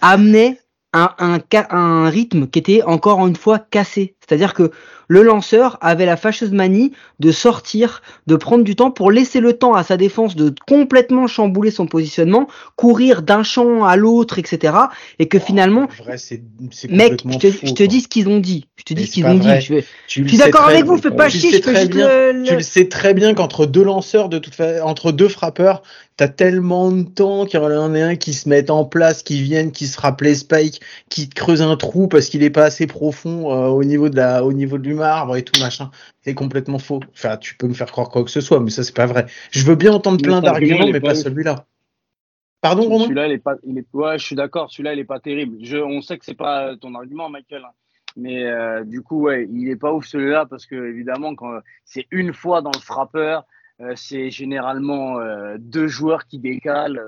[0.00, 0.60] amenait
[0.92, 4.16] un rythme qui était encore une fois cassé.
[4.28, 4.70] C'est-à-dire que
[5.08, 9.54] le lanceur avait la fâcheuse manie de sortir, de prendre du temps pour laisser le
[9.54, 14.74] temps à sa défense de complètement chambouler son positionnement, courir d'un champ à l'autre, etc.
[15.18, 17.82] Et que oh, finalement, vrai, c est, c est mec, je te, fou, je te
[17.82, 18.66] dis ce qu'ils ont dit.
[18.76, 19.48] Je te dis ce qu'ils ont dit.
[19.60, 21.52] Je, je suis d'accord avec vous, fais pas chier.
[21.52, 22.44] Je le...
[22.44, 25.82] Tu le sais très bien qu'entre deux lanceurs, de toute façon, entre deux frappeurs,
[26.18, 29.40] t'as tellement de temps qu'il y en a un qui se mette en place, qui
[29.40, 33.52] vienne, qui se rappelle Spike, qui creuse un trou parce qu'il est pas assez profond
[33.52, 35.90] euh, au niveau de la, au niveau du marbre et tout machin.
[36.22, 37.00] C'est complètement faux.
[37.14, 39.26] Enfin, tu peux me faire croire quoi que ce soit, mais ça c'est pas vrai.
[39.50, 41.66] Je veux bien entendre plein d'arguments, mais pas, pas celui-là.
[42.60, 43.04] Pardon, Romain?
[43.04, 44.70] Celui-là, il est pas, il est, ouais, je suis d'accord.
[44.70, 45.58] Celui-là, il est pas terrible.
[45.62, 47.62] Je, on sait que c'est pas ton argument, Michael.
[47.64, 47.72] Hein.
[48.16, 52.06] Mais euh, du coup, ouais, il est pas ouf celui-là parce que évidemment, quand c'est
[52.10, 53.44] une fois dans le frappeur,
[53.80, 57.00] euh, c'est généralement euh, deux joueurs qui décalent.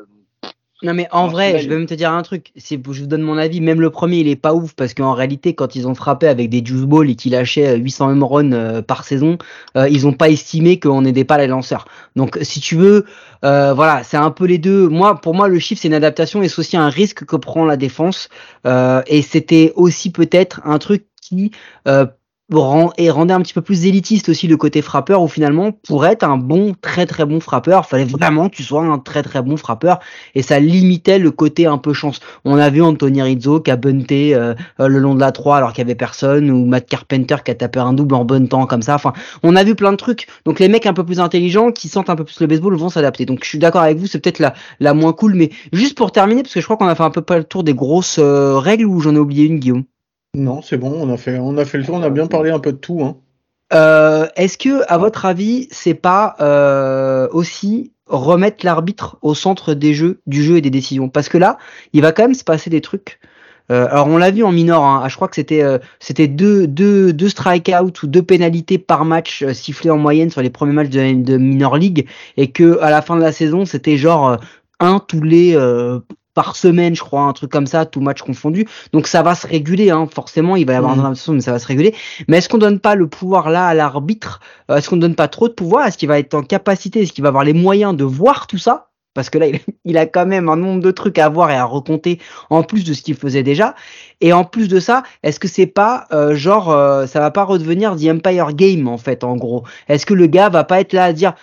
[0.83, 2.53] Non mais en vrai, je vais même te dire un truc.
[2.57, 5.13] Si je vous donne mon avis, même le premier, il est pas ouf parce qu'en
[5.13, 8.53] réalité, quand ils ont frappé avec des juice balls et qu'ils lâchaient 800 home runs
[8.53, 9.37] euh, par saison,
[9.77, 11.87] euh, ils ont pas estimé qu'on n'aidait pas les lanceurs.
[12.17, 13.05] Donc si tu veux,
[13.45, 14.89] euh, voilà, c'est un peu les deux.
[14.89, 17.67] Moi, pour moi, le chiffre c'est une adaptation et c'est aussi un risque que prend
[17.67, 18.31] la défense.
[18.65, 21.51] et c'était aussi peut-être un truc qui
[22.97, 26.25] et rendait un petit peu plus élitiste aussi le côté frappeur où finalement pour être
[26.25, 29.57] un bon très très bon frappeur fallait vraiment que tu sois un très très bon
[29.57, 30.01] frappeur.
[30.35, 32.21] Et ça limitait le côté un peu chance.
[32.45, 35.73] On a vu Anthony Rizzo qui a bunté euh, le long de la 3 alors
[35.73, 38.67] qu'il y avait personne ou Matt Carpenter qui a tapé un double en bon temps
[38.67, 38.97] comme ça.
[38.97, 39.13] Enfin
[39.45, 40.27] on a vu plein de trucs.
[40.45, 42.89] Donc les mecs un peu plus intelligents qui sentent un peu plus le baseball vont
[42.89, 43.27] s'adapter.
[43.27, 45.35] Donc je suis d'accord avec vous c'est peut-être la, la moins cool.
[45.35, 47.45] Mais juste pour terminer parce que je crois qu'on a fait un peu pas le
[47.45, 49.85] tour des grosses euh, règles ou j'en ai oublié une Guillaume?
[50.35, 52.51] Non, c'est bon, on a fait, on a fait le tour, on a bien parlé
[52.51, 53.03] un peu de tout.
[53.03, 53.17] Hein.
[53.73, 59.93] Euh, Est-ce que, à votre avis, c'est pas euh, aussi remettre l'arbitre au centre des
[59.93, 61.09] jeux, du jeu et des décisions?
[61.09, 61.59] Parce que là,
[61.93, 63.19] il va quand même se passer des trucs.
[63.73, 66.67] Euh, alors on l'a vu en minor, hein, je crois que c'était euh, c'était deux
[66.67, 70.89] deux deux strikeouts ou deux pénalités par match sifflées en moyenne sur les premiers matchs
[70.89, 74.39] de, de minor league et que à la fin de la saison c'était genre
[74.81, 75.57] un tous les
[76.35, 78.67] par semaine, je crois, un truc comme ça, tout match confondu.
[78.93, 80.07] Donc ça va se réguler, hein.
[80.13, 81.07] forcément, il va y avoir mmh.
[81.07, 81.95] un mais ça va se réguler.
[82.29, 84.41] Mais est-ce qu'on donne pas le pouvoir là à l'arbitre?
[84.71, 85.87] Euh, Est-ce qu'on donne pas trop de pouvoir?
[85.87, 87.03] Est-ce qu'il va être en capacité?
[87.03, 88.91] Est-ce qu'il va avoir les moyens de voir tout ça?
[89.15, 89.47] Parce que là,
[89.85, 92.85] il, a quand même un nombre de trucs à voir et à recompter en plus
[92.85, 93.75] de ce qu'il faisait déjà.
[94.21, 97.45] Et en plus de ça, est-ce que c'est pas euh, genre euh, ça va pas
[97.45, 99.65] redevenir The Empire Game en fait, en gros?
[99.89, 101.35] Est-ce que le gars va pas être là à dire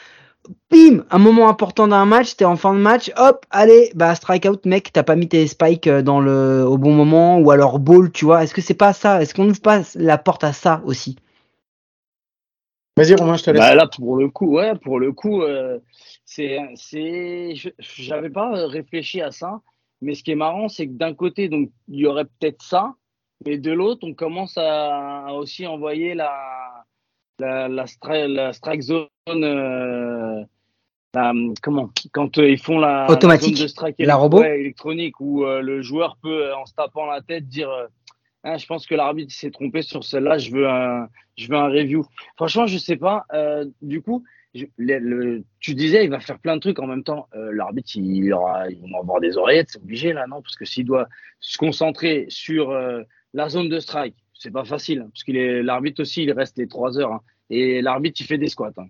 [0.72, 4.66] bim, un moment important d'un match, t'es en fin de match, hop, allez, bah strikeout,
[4.66, 8.12] mec, t'as pas mis tes spikes euh, dans le au bon moment ou alors ball,
[8.12, 8.44] tu vois.
[8.44, 9.22] Est-ce que c'est pas ça?
[9.22, 11.18] Est-ce qu'on ouvre pas la porte à ça aussi?
[12.98, 13.60] Vas-y Romain, je te laisse.
[13.60, 15.80] Bah là pour le coup, ouais, pour le coup, euh,
[16.26, 19.62] c'est c'est, j'avais pas réfléchi à ça,
[20.02, 22.96] mais ce qui est marrant, c'est que d'un côté, donc il y aurait peut-être ça,
[23.46, 26.32] mais de l'autre, on commence à aussi envoyer la
[27.40, 27.86] la, la,
[28.28, 30.44] la strike zone, euh,
[31.14, 35.46] la, comment, quand euh, ils font la, automatique, zone de strike la robot électronique, où
[35.46, 37.70] euh, le joueur peut, en se tapant la tête, dire
[38.44, 41.68] ah, je pense que l'arbitre s'est trompé sur celle-là, je veux un, je veux un
[41.68, 42.06] review.
[42.38, 43.26] Franchement, je sais pas.
[43.82, 44.24] du coup,
[44.54, 47.28] je, le, le, tu disais, il va faire plein de trucs en même temps.
[47.34, 50.42] l'arbitre, il, aura, il va avoir des oreillettes, c'est obligé là, non?
[50.42, 51.08] Parce que s'il doit
[51.40, 52.72] se concentrer sur
[53.34, 56.58] la zone de strike, c'est pas facile, hein, parce qu'il est l'arbitre aussi, il reste
[56.58, 57.14] les trois heures.
[57.14, 58.72] Hein, et l'arbitre, il fait des squats.
[58.78, 58.88] Hein.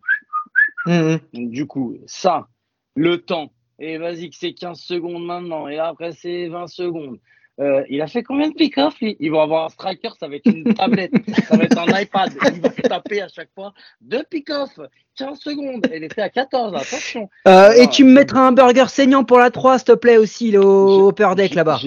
[0.86, 1.18] Mmh.
[1.34, 2.48] Donc, du coup, ça,
[2.96, 7.20] le temps, et vas-y que c'est 15 secondes maintenant, et après c'est 20 secondes.
[7.60, 10.46] euh, il a fait combien de pick-off Ils vont avoir un striker, ça va être
[10.46, 11.12] une tablette,
[11.48, 12.32] ça va être un iPad.
[12.54, 14.80] Il va taper à chaque fois deux pick-off,
[15.18, 15.88] 15 secondes.
[15.92, 17.30] Elle était à 14, attention.
[17.48, 20.52] Euh, et tu me mettras un burger saignant pour la 3, s'il te plaît, aussi,
[20.52, 21.80] le, au upper deck là-bas.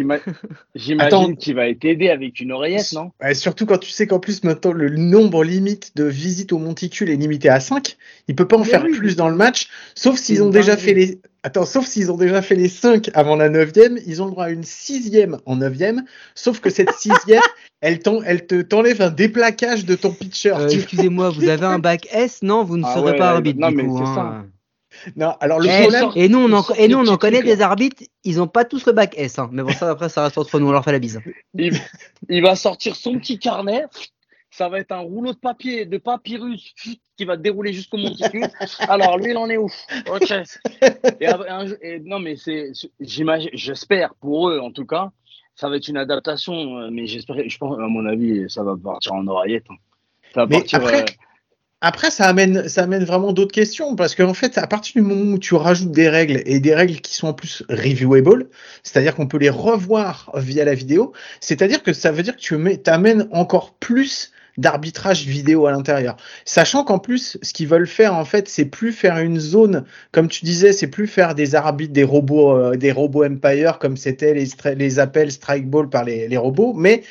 [0.75, 4.19] J'imagine qu'il va être aidé avec une oreillette, non ouais, Surtout quand tu sais qu'en
[4.19, 7.97] plus, maintenant, le nombre limite de visites au monticule est limité à 5.
[8.27, 11.21] Il peut pas en faire plus dans le match, sauf s'ils ont déjà fait les.
[11.43, 14.45] Attends, sauf s'ils ont déjà fait les 5 avant la 9ème, ils ont le droit
[14.45, 16.01] à une 6ème en 9ème,
[16.35, 17.41] sauf que cette 6ème,
[17.81, 20.53] elle, elle te t'enlève un déplacage de ton pitcher.
[20.53, 23.61] Euh, Excusez-moi, vous avez un bac S Non, vous ne ah serez pas arbitre.
[23.61, 24.15] Non, du mais coup, hein.
[24.15, 24.45] ça.
[25.17, 26.11] Non, alors le et, problème.
[26.17, 28.87] Et nous, on en, et nous, on en connaît des arbitres, ils n'ont pas tous
[28.87, 29.39] le bac S.
[29.39, 29.49] Hein.
[29.53, 31.21] Mais bon, ça, après, ça reste entre nous, on leur fait la bise.
[31.55, 31.79] Il,
[32.29, 33.85] il va sortir son petit carnet,
[34.51, 36.75] ça va être un rouleau de papier, de papyrus
[37.17, 38.49] qui va dérouler jusqu'au monticule.
[38.81, 39.71] Alors, lui, il en est où?
[40.11, 40.33] Ok.
[41.21, 45.13] Et, non, mais c'est, j'imagine, j'espère pour eux en tout cas,
[45.61, 46.79] ça va être une adaptation.
[46.79, 49.67] Euh, mais j'espère, je pense, à mon avis, ça va partir en oreillette.
[49.71, 49.77] Hein.
[50.35, 51.15] Ça va mais partir, après, euh,
[51.83, 55.35] après, ça amène, ça amène vraiment d'autres questions parce qu'en fait, à partir du moment
[55.35, 58.49] où tu rajoutes des règles et des règles qui sont en plus reviewable,
[58.83, 62.91] c'est-à-dire qu'on peut les revoir via la vidéo, c'est-à-dire que ça veut dire que tu
[62.91, 66.17] amènes encore plus d'arbitrage vidéo à l'intérieur.
[66.45, 70.29] Sachant qu'en plus, ce qu'ils veulent faire, en fait, c'est plus faire une zone, comme
[70.29, 74.35] tu disais, c'est plus faire des arbitres, des robots, euh, des robots Empire, comme c'était
[74.35, 77.03] les, appels strike ball par les, les robots, mais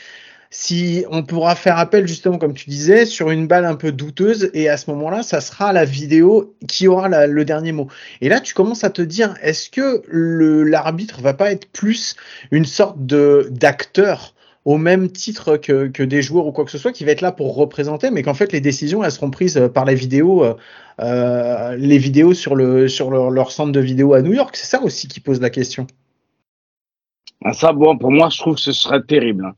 [0.52, 4.50] si on pourra faire appel justement comme tu disais sur une balle un peu douteuse
[4.54, 7.88] et à ce moment-là ça sera la vidéo qui aura le dernier mot
[8.22, 12.16] et là tu commences à te dire est-ce que l'arbitre va pas être plus
[12.52, 14.34] une sorte de d'acteur
[14.66, 17.22] au même titre que, que, des joueurs ou quoi que ce soit qui va être
[17.22, 20.54] là pour représenter, mais qu'en fait les décisions elles seront prises par les vidéos, euh,
[21.00, 24.56] euh les vidéos sur le sur leur, leur, centre de vidéo à New York.
[24.56, 25.88] C'est ça aussi qui pose la question.
[27.44, 29.46] Ah, ça, bon, pour moi, je trouve que ce serait terrible.
[29.46, 29.56] Hein.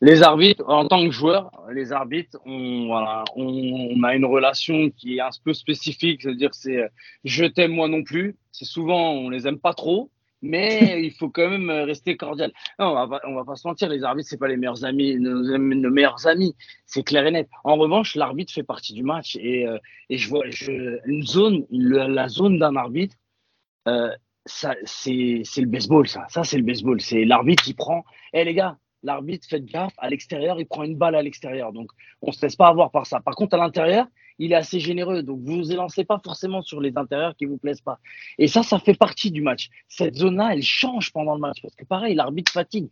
[0.00, 5.18] Les arbitres, en tant que joueur, les arbitres, on, voilà, on, a une relation qui
[5.18, 6.88] est un peu spécifique, c'est-à-dire c'est euh,
[7.24, 8.36] je t'aime moi non plus.
[8.50, 10.10] C'est souvent on les aime pas trop
[10.42, 12.52] mais il faut quand même rester cordial.
[12.78, 15.16] On va pas, on va pas se mentir, les arbitres c'est pas les meilleurs amis,
[15.18, 16.54] nos, meilleurs amis,
[16.86, 17.48] c'est clair et net.
[17.64, 19.78] En revanche, l'arbitre fait partie du match et, euh,
[20.08, 23.16] et je vois je, une zone, la zone d'un arbitre,
[23.88, 24.10] euh,
[24.46, 28.04] ça c'est le baseball ça, ça c'est le baseball, c'est l'arbitre qui prend.
[28.32, 31.90] Eh les gars, l'arbitre faites gaffe, à l'extérieur il prend une balle à l'extérieur, donc
[32.22, 33.20] on se laisse pas avoir par ça.
[33.20, 34.06] Par contre à l'intérieur
[34.40, 35.22] il est assez généreux.
[35.22, 38.00] Donc, vous vous élancez pas forcément sur les intérieurs qui vous plaisent pas.
[38.38, 39.68] Et ça, ça fait partie du match.
[39.86, 41.60] Cette zone-là, elle change pendant le match.
[41.60, 42.88] Parce que pareil, l'arbitre fatigue.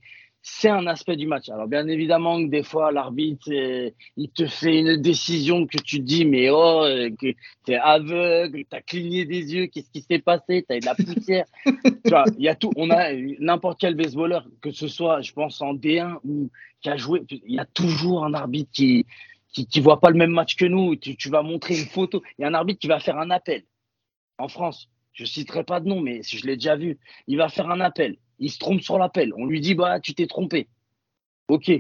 [0.51, 1.49] C'est un aspect du match.
[1.51, 6.01] Alors, bien évidemment que des fois, l'arbitre, euh, il te fait une décision que tu
[6.01, 6.85] dis, mais oh,
[7.21, 7.33] que
[7.65, 10.81] tu es aveugle, tu as cligné des yeux, qu'est-ce qui s'est passé, tu as eu
[10.81, 11.45] de la poussière.
[11.65, 12.73] tu vois, il y a tout.
[12.77, 16.97] On a n'importe quel baseballeur, que ce soit, je pense, en D1 ou qui a
[16.97, 19.07] joué, il y a toujours un arbitre qui,
[19.53, 22.23] qui ne voit pas le même match que nous, tu, tu, vas montrer une photo.
[22.39, 23.65] Il y a un arbitre qui va faire un appel
[24.39, 24.89] en France.
[25.13, 27.81] Je citerai pas de nom, mais si je l'ai déjà vu, il va faire un
[27.81, 28.17] appel.
[28.39, 29.33] Il se trompe sur l'appel.
[29.37, 30.69] On lui dit bah tu t'es trompé.
[31.49, 31.71] Ok.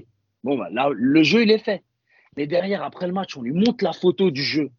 [0.44, 1.82] Bon bah là le jeu il est fait.
[2.36, 4.70] Mais derrière après le match, on lui montre la photo du jeu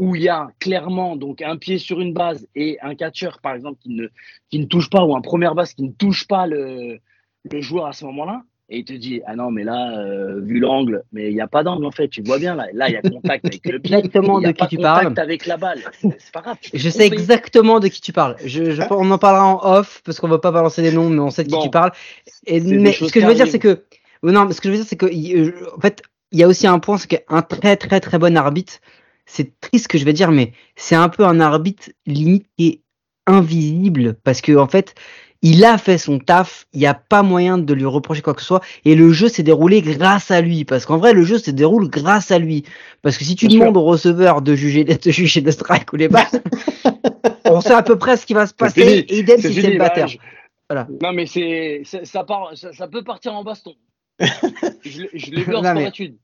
[0.00, 3.54] où il y a clairement donc un pied sur une base et un catcher par
[3.54, 7.00] exemple qui ne touche pas ou un première base qui ne touche pas le
[7.60, 11.02] joueur à ce moment-là et il te dit ah non mais là euh, vu l'angle
[11.12, 12.96] mais il n'y a pas d'angle en fait tu vois bien là là il y
[12.96, 13.96] a contact avec le pied.
[13.96, 15.14] Exactement de qui tu parles.
[15.16, 15.80] avec la balle.
[16.00, 18.36] C'est pas grave je sais exactement de qui tu parles.
[18.44, 21.20] Je, je on en parlera en off parce qu'on va pas balancer des noms mais
[21.20, 21.92] on sait de qui tu parles.
[22.46, 23.84] Et mais ce que je veux dire c'est que
[24.22, 26.02] non ce que je veux dire c'est que en fait
[26.32, 28.74] il y a aussi un point c'est qu'un très très très bon arbitre
[29.24, 32.82] c'est triste ce que je vais dire mais c'est un peu un arbitre limite est
[33.26, 34.94] invisible parce que en fait
[35.42, 38.40] il a fait son taf, il n'y a pas moyen de lui reprocher quoi que
[38.40, 41.38] ce soit, et le jeu s'est déroulé grâce à lui, parce qu'en vrai le jeu
[41.38, 42.64] se déroule grâce à lui,
[43.02, 46.08] parce que si tu demandes au receveur de juger, de juger le strike ou les
[46.08, 46.26] balles,
[47.44, 49.78] on sait à peu près ce qui va se passer, et idem si c'est le
[49.78, 50.10] batteur.
[50.68, 50.86] Voilà.
[51.00, 53.74] Non mais c'est ça, part, ça, peut partir en baston.
[54.20, 56.18] je, je l'ai vu en études.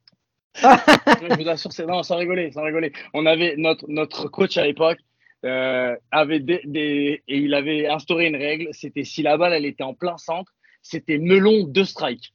[0.57, 2.93] je vous assure, c'est non, sans rigoler, sans rigoler.
[3.15, 4.99] On avait notre notre coach à l'époque
[5.45, 9.85] euh, avait des, et il avait instauré une règle, c'était si la balle elle était
[9.85, 12.33] en plein centre, c'était melon de strike.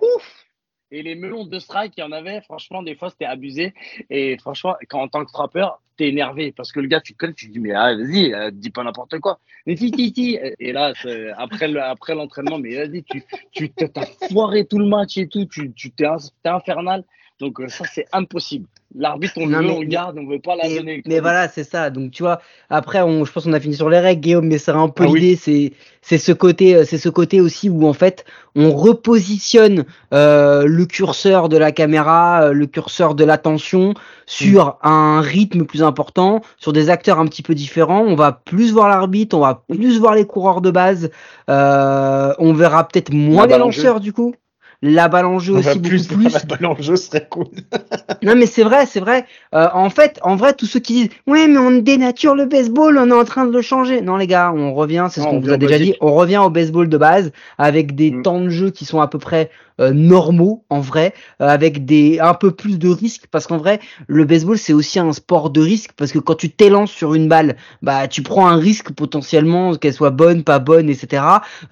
[0.00, 0.46] Ouf
[0.92, 3.74] et les melons de strike, il y en avait, franchement, des fois, c'était abusé.
[4.08, 7.32] Et franchement, quand en tant que frappeur, t'es énervé parce que le gars, tu connais,
[7.32, 9.40] tu te dis, mais ah, vas-y, euh, dis pas n'importe quoi.
[9.66, 10.38] Mais si, si, si.
[10.60, 10.92] Et là,
[11.36, 15.72] après, après l'entraînement, mais vas-y, tu, tu t'as foiré tout le match et tout, tu,
[15.72, 16.06] tu t'es
[16.44, 17.04] infernal.
[17.38, 18.66] Donc euh, ça, c'est impossible.
[18.94, 21.02] L'arbitre, on Non, le mais- on veut pas la Mais, donner.
[21.06, 21.90] mais voilà, c'est ça.
[21.90, 24.56] Donc tu vois, après, on, je pense qu'on a fini sur les règles, Guillaume, mais
[24.58, 25.20] c'est un peu Ah oui.
[25.20, 25.36] l'idée.
[25.36, 28.24] C'est c'est ce côté, euh, c'est ce côté aussi où en fait
[28.54, 29.84] on repositionne
[30.14, 33.92] euh, le curseur de la caméra, euh, le curseur de l'attention
[34.24, 38.02] sur un rythme plus important, sur des acteurs un petit peu différents.
[38.02, 41.10] On va plus voir l'arbitre, on va plus voir les coureurs de base.
[41.50, 43.82] Euh, on verra peut-être moins les balle en jeu.
[43.82, 44.34] lanceurs du coup.
[44.82, 46.32] La balle en jeu aussi beaucoup plus plus.
[46.32, 47.46] la balle en jeu, serait cool.
[48.22, 49.24] Non mais c'est vrai, c'est vrai.
[49.54, 52.98] Euh, en fait, en vrai, tous ceux qui disent ouais mais on dénature le baseball,
[52.98, 54.00] on est en train de le changer.
[54.00, 55.94] Non les gars, on revient, c'est ce qu'on on vous a déjà dit.
[56.00, 58.22] On revient au baseball de base avec des Mm.
[58.22, 59.50] temps de jeu qui sont à peu près
[59.80, 63.80] euh, normaux en vrai, euh, avec des un peu plus de risques parce qu'en vrai,
[64.06, 67.28] le baseball c'est aussi un sport de risque parce que quand tu t'élances sur une
[67.28, 71.22] balle, bah tu prends un risque potentiellement qu'elle soit bonne, pas bonne, etc.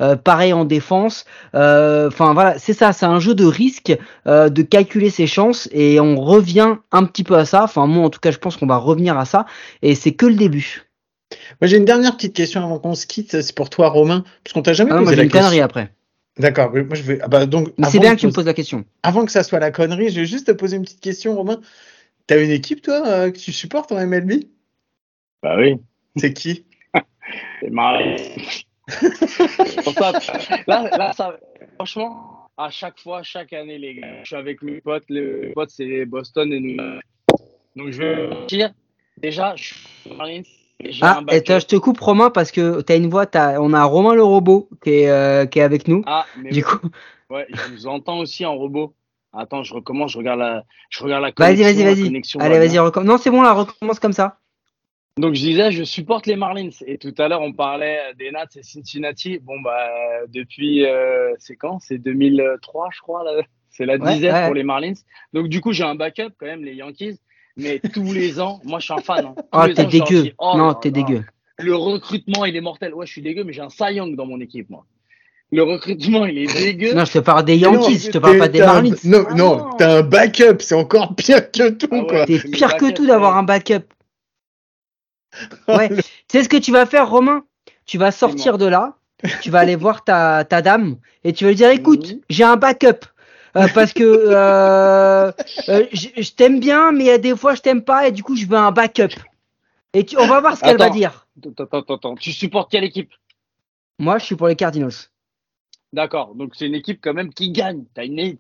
[0.01, 1.25] Euh, pareil en défense.
[1.55, 3.97] Euh, Enfin voilà, c'est ça, c'est un jeu de risque
[4.27, 7.65] euh, de calculer ses chances et on revient un petit peu à ça.
[7.65, 9.47] Enfin moi en tout cas je pense qu'on va revenir à ça
[9.83, 10.83] et c'est que le début.
[11.61, 13.41] Moi, j'ai une dernière petite question avant qu'on se quitte.
[13.43, 15.65] C'est pour toi, Romain, parce qu'on t'a jamais Ah moi posé j'ai la question.
[15.65, 15.93] après.
[16.39, 16.72] D'accord.
[16.72, 17.20] Moi, je vais.
[17.22, 17.68] ah bah, donc.
[17.91, 18.85] C'est bien que tu me poses la question.
[19.03, 21.61] Avant que ça soit la connerie, je vais juste te poser une petite question, Romain.
[22.26, 24.45] T'as une équipe, toi, euh, que tu supportes en MLB
[25.43, 25.76] Bah oui,
[26.16, 26.64] C'est qui?
[27.61, 27.70] C'est
[29.95, 30.12] ça,
[30.66, 31.39] là, là, ça,
[31.76, 35.05] franchement, à chaque fois, chaque année, les gars, je suis avec mes potes.
[35.09, 37.03] Les potes, c'est Boston et New York.
[37.76, 38.72] Donc, je vais dire,
[39.18, 40.11] déjà, je suis
[41.03, 43.72] Ah, un et toi, je te coupe Romain parce que t'as une voix, t'as, on
[43.72, 46.03] a Romain le robot qui est, euh, qui est avec nous.
[46.07, 46.89] Ah, mais du ouais, coup,
[47.30, 48.95] ouais, je vous entends aussi en robot.
[49.32, 51.64] Attends, je recommence, je regarde la, je regarde la vas-y, connexion.
[51.64, 52.05] vas-y, vas-y.
[52.05, 52.85] connexion Allez, va vas-y, bien.
[52.85, 54.39] recomm- Non, c'est bon là, recommence comme ça.
[55.16, 56.70] Donc je disais, je supporte les Marlins.
[56.87, 59.39] Et tout à l'heure, on parlait des Nats et Cincinnati.
[59.39, 59.89] Bon, bah,
[60.28, 61.78] depuis, euh, c'est quand?
[61.80, 63.24] C'est 2003, je crois.
[63.70, 64.45] C'est la ouais.
[64.47, 64.95] pour les Marlins.
[65.32, 67.18] Donc du coup, j'ai un backup quand même, les Yankees.
[67.57, 69.27] Mais tous les ans, moi, je suis un fan.
[69.27, 69.35] hein.
[69.37, 70.23] Tous Oh, t'es dégueu.
[70.23, 71.25] dis, oh non, t'es dégueu.
[71.59, 72.95] Le recrutement, il est mortel.
[72.95, 74.85] Ouais, je suis dégueu, mais j'ai un Cy Young dans mon équipe, moi.
[75.53, 76.95] Le recrutement, il est dégueu.
[76.95, 78.95] Non, je te parle des Mais non, Yankees, je te parle t'es- pas des Marlins.
[79.05, 79.71] Non, Ah non, non.
[79.79, 82.07] t'as un backup, c'est encore pire que tout, Ah ouais.
[82.09, 82.27] quoi.
[82.27, 83.39] C'est c'est pire que tout d'avoir ouais.
[83.39, 83.85] un backup.
[85.69, 85.89] Ouais.
[85.91, 87.45] tu sais ce que tu vas faire, Romain?
[87.87, 88.97] Tu vas sortir de là,
[89.43, 92.57] tu vas aller voir ta, ta dame et tu vas lui dire écoute, j'ai un
[92.57, 93.05] backup.
[93.57, 95.31] Euh, parce que euh,
[95.69, 98.23] euh, je t'aime bien, mais il y a des fois je t'aime pas et du
[98.23, 99.15] coup je veux un backup.
[99.93, 101.27] Et tu, on va voir ce qu'elle va dire.
[101.39, 102.15] Attends, attends, attends.
[102.17, 103.13] Tu supportes quelle équipe?
[104.01, 104.91] Moi, je suis pour les Cardinals.
[105.93, 107.85] D'accord, donc c'est une équipe quand même qui gagne.
[107.95, 108.37] T'as une,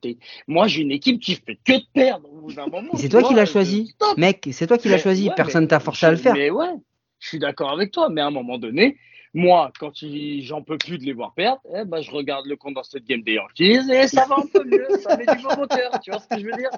[0.48, 2.90] Moi, j'ai une équipe qui fait que de perdre au bout d'un moment.
[2.96, 3.94] C'est toi qui l'as choisi.
[4.16, 5.28] Mec, c'est toi qui l'as choisi.
[5.28, 6.34] ouais, Personne t'a forcé à le faire.
[6.34, 6.74] Mais ouais,
[7.20, 8.08] je suis d'accord avec toi.
[8.08, 8.96] Mais à un moment donné,
[9.34, 12.56] moi, quand il- j'en peux plus de les voir perdre, eh ben, je regarde le
[12.56, 14.86] compte dans cette game des Yankees et ça va un peu mieux.
[15.02, 15.90] ça met du bon moteur.
[16.02, 16.70] Tu vois ce que je veux dire?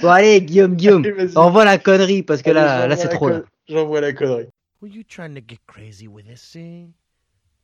[0.00, 3.28] Bon, allez, Guillaume, Guillaume, Allez, envoie la connerie parce que Allez, là, là c'est trop.
[3.28, 3.40] Là.
[3.40, 4.46] con- J'envoie la connerie.
[4.82, 6.92] Were you trying to get crazy with this thing?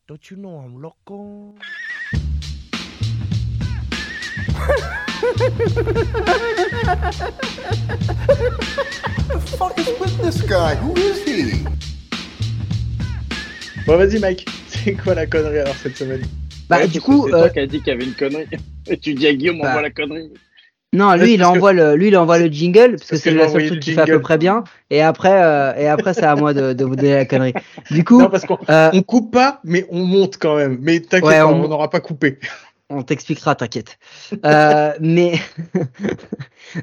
[0.09, 1.55] Don't you know I'm loco?
[9.59, 10.75] fuck is with this guy?
[10.77, 11.65] Who is he?
[13.87, 14.47] Bon, vas-y, Mike.
[14.69, 16.23] C'est quoi la connerie alors cette semaine?
[16.69, 18.47] Bah, Ouais, du coup, c'est euh, toi qui as dit qu'il y avait une connerie.
[18.89, 19.69] Et tu dis à Guillaume, Bah.
[19.71, 20.31] envoie la connerie.
[20.93, 23.31] non, lui, il que- envoie le, lui, il envoie le jingle parce que c'est que
[23.31, 24.65] je la vais seule envoyer chose le qu'il fait à peu près bien.
[24.91, 27.55] Et après, euh, et après, c'est à moi de, de vous donner la connerie.
[27.91, 30.79] Du coup, Non, parce qu'on euh, on coupe pas, mais on monte quand même.
[30.81, 32.39] Mais t'inquiète Ouais, on- on n'aura pas coupé.
[32.91, 33.99] on t'expliquera, t'inquiète.
[34.45, 35.35] Euh, mais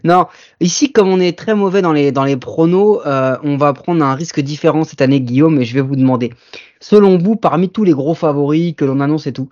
[0.04, 0.28] non,
[0.60, 4.04] ici, comme on est très mauvais dans les dans les pronos, euh, on va prendre
[4.06, 6.32] un risque différent cette année, Guillaume, et je vais vous demander,
[6.80, 9.50] selon vous, parmi tous les gros favoris que l'on annonce et tout,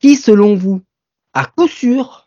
[0.00, 0.82] qui, selon vous,
[1.34, 2.26] à coup sûr,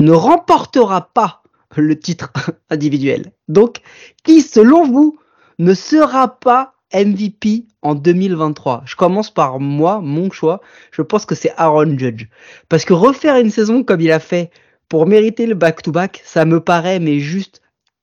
[0.00, 1.42] ne remportera pas
[1.76, 2.32] le titre
[2.70, 3.32] individuel?
[3.48, 3.80] Donc,
[4.24, 5.18] qui, selon vous,
[5.58, 10.60] ne sera pas MVP en 2023 Je commence par moi, mon choix.
[10.90, 12.26] Je pense que c'est Aaron Judge.
[12.68, 14.50] Parce que refaire une saison comme il a fait
[14.88, 17.62] pour mériter le back-to-back, ça me paraît mais juste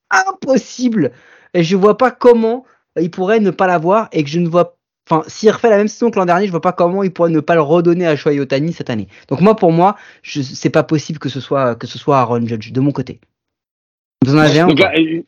[0.10, 1.12] impossible.
[1.54, 2.66] Et je vois pas comment
[3.00, 4.79] il pourrait ne pas l'avoir et que je ne vois
[5.10, 7.32] Enfin, s'il refait la même saison que l'an dernier, je vois pas comment il pourrait
[7.32, 9.08] ne pas le redonner à Shohei Otani cette année.
[9.28, 12.46] Donc moi, pour moi, je, c'est pas possible que ce soit que ce soit Aaron
[12.46, 13.20] Judge de mon côté.
[14.24, 15.24] Vous en avez un Donc là, euh,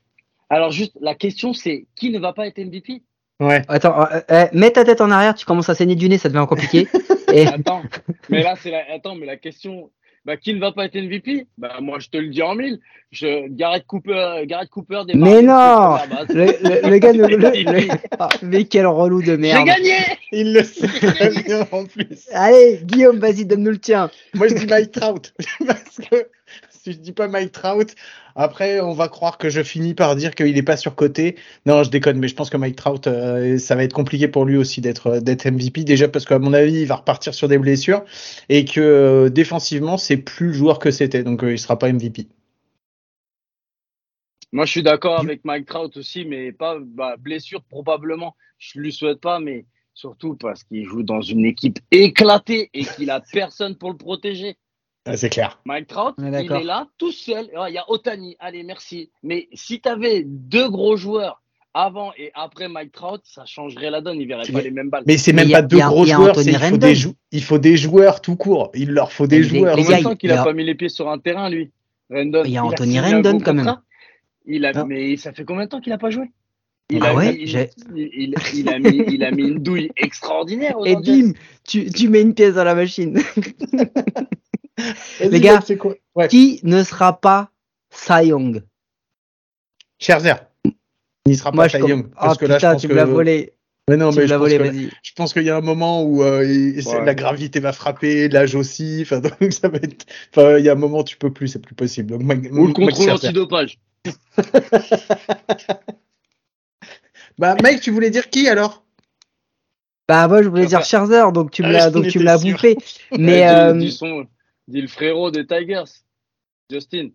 [0.49, 3.01] alors juste, la question c'est qui ne va pas être MVP
[3.39, 3.63] Ouais.
[3.69, 6.29] Attends, euh, euh, mets ta tête en arrière, tu commences à saigner du nez, ça
[6.29, 6.87] devient compliqué.
[7.33, 7.81] et Attends,
[8.29, 9.89] mais là c'est la, attends, mais la question,
[10.25, 12.79] bah, qui ne va pas être MVP Bah moi je te le dis en mille,
[13.11, 16.27] je Garrett Cooper, Garrett Cooper des Mais non première base.
[16.29, 17.87] le, le- le gars, le- le- le-
[18.19, 19.65] Ah, mais quel relou de J'ai merde.
[19.65, 19.95] gagné
[20.31, 20.87] Il le sait
[21.45, 22.27] bien en plus.
[22.33, 24.09] Allez, Guillaume, vas-y, donne-nous le tien.
[24.35, 25.33] Moi, je dis Mike Trout.
[25.67, 26.27] Parce que
[26.83, 27.95] si je dis pas Mike Trout,
[28.35, 31.35] après on va croire que je finis par dire qu'il est pas surcoté.
[31.67, 34.45] Non, je déconne, mais je pense que Mike Trout, euh, ça va être compliqué pour
[34.45, 35.83] lui aussi d'être euh, d'être MVP.
[35.83, 38.03] Déjà parce qu'à mon avis, il va repartir sur des blessures
[38.49, 41.91] et que euh, défensivement, c'est plus le joueur que c'était, donc euh, il sera pas
[41.91, 42.27] MVP.
[44.51, 48.35] Moi, je suis d'accord avec Mike Trout aussi, mais pas bah, blessure probablement.
[48.57, 53.11] Je lui souhaite pas, mais surtout parce qu'il joue dans une équipe éclatée et qu'il
[53.11, 54.57] a personne pour le protéger.
[55.05, 55.59] Ah, c'est clair.
[55.65, 57.49] Mike Trout, il est là tout seul.
[57.67, 59.09] Il y a Otani, allez, merci.
[59.23, 61.41] Mais si tu avais deux gros joueurs
[61.73, 64.21] avant et après Mike Trout, ça changerait la donne.
[64.21, 65.03] Il verrait pas les mêmes balles.
[65.07, 67.41] Mais c'est Mais même a- pas deux a- gros joueurs, il faut des jou- il
[67.43, 68.69] faut des joueurs tout court.
[68.75, 69.75] Il leur faut des Mais joueurs.
[69.75, 71.09] les Combien gars, de temps qu'il il y a a- pas mis les pieds sur
[71.09, 71.71] un terrain, lui
[72.11, 72.43] Rendon.
[72.45, 73.77] Il y a Anthony Rendon, quand même.
[74.45, 74.83] Il a, Ah.
[74.85, 76.25] mais ça fait combien de temps qu'il a pas joué?
[76.89, 79.59] Il, Ah a ouais, mis, j'ai- il, il- il a mis, il a mis une
[79.59, 80.75] douille extraordinaire.
[80.85, 81.31] Et bim,
[81.65, 83.17] tu, tu mets une pièce dans la machine.
[85.19, 85.95] Les gars, quoi?
[86.15, 86.27] Ouais.
[86.27, 87.49] Qui ne sera pas
[87.89, 88.63] Cy Young
[89.99, 90.35] Scherzer.
[91.25, 92.87] Il sera Moi, pas je Cy Young, Ah parce que là, je putain, pense tu
[92.87, 93.53] que me l'as volé.
[93.89, 94.57] Mais non, tu mais je l'as pense, volé,
[94.89, 97.03] que, je pense qu'il y a un moment où euh, il- Ouais.
[97.05, 98.99] la gravité va frapper, l'âge aussi.
[99.05, 100.05] Enfin, donc ça va être.
[100.35, 102.11] Enfin, il y a un moment où tu peux plus, c'est plus possible.
[102.11, 103.79] Donc, Mike- Ou le Mike contrôle antidopage.
[107.37, 108.83] Bah, Mike, tu voulais dire qui alors?
[110.07, 112.23] Bah moi je voulais dire Enfin- Scherzer, donc tu me Ah, l'as donc tu me
[112.23, 112.75] l'as bouffé.
[113.17, 114.27] Mais euh, dis, son-
[114.67, 115.83] dis le frérot des Tigers,
[116.71, 117.09] Justin.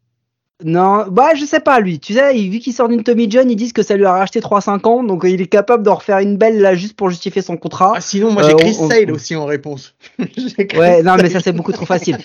[0.65, 1.99] non, bah je sais pas lui.
[2.01, 4.41] Tu sais, vu qu'il sort d'une Tommy John, ils disent que ça lui a racheté
[4.41, 7.43] 3-5 ans, donc euh, il est capable d'en refaire une belle là juste pour justifier
[7.43, 7.95] son contrat.
[7.97, 9.95] Ah, sinon, moi j'ai Euh, Chris on- Sale on- aussi en réponse.
[10.77, 12.19] Ouais, non mais ça c'est beaucoup trop facile.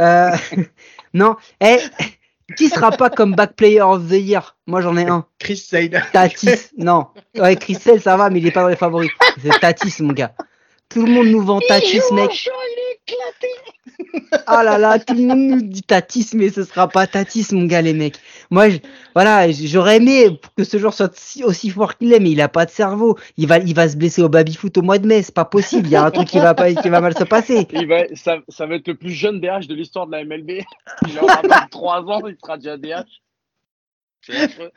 [0.00, 0.30] Euh,
[1.14, 1.78] non, eh,
[2.56, 4.56] qui sera pas comme back player of the year?
[4.66, 5.24] Moi j'en ai un.
[5.38, 6.04] Chris Sale.
[6.12, 7.06] Tatis, non.
[7.38, 9.10] Ouais, Chris Sale, ça va, mais il est pas dans les favoris.
[9.42, 10.34] C'est Tatis, mon gars.
[10.88, 12.48] Tout le monde nous vend Tatis, mec.
[14.46, 17.64] Ah là là, tout le monde nous dit Tatis, mais ce sera pas Tatis, mon
[17.66, 18.18] gars, les mecs.
[18.50, 18.78] Moi, je-
[19.14, 22.48] voilà, j'aurais aimé que ce joueur soit si- aussi fort qu'il est, mais il a
[22.48, 23.18] pas de cerveau.
[23.36, 25.86] Il va, il va se blesser au baby-foot au mois de mai, c'est pas possible.
[25.86, 27.66] Il y a un truc qui va pas, qui va mal se passer.
[27.72, 30.62] Il va, ça, ça va être le plus jeune DH de l'histoire de la MLB.
[31.08, 33.04] Il aura 23 ans, il sera déjà DH.
[34.22, 34.70] C'est affreux.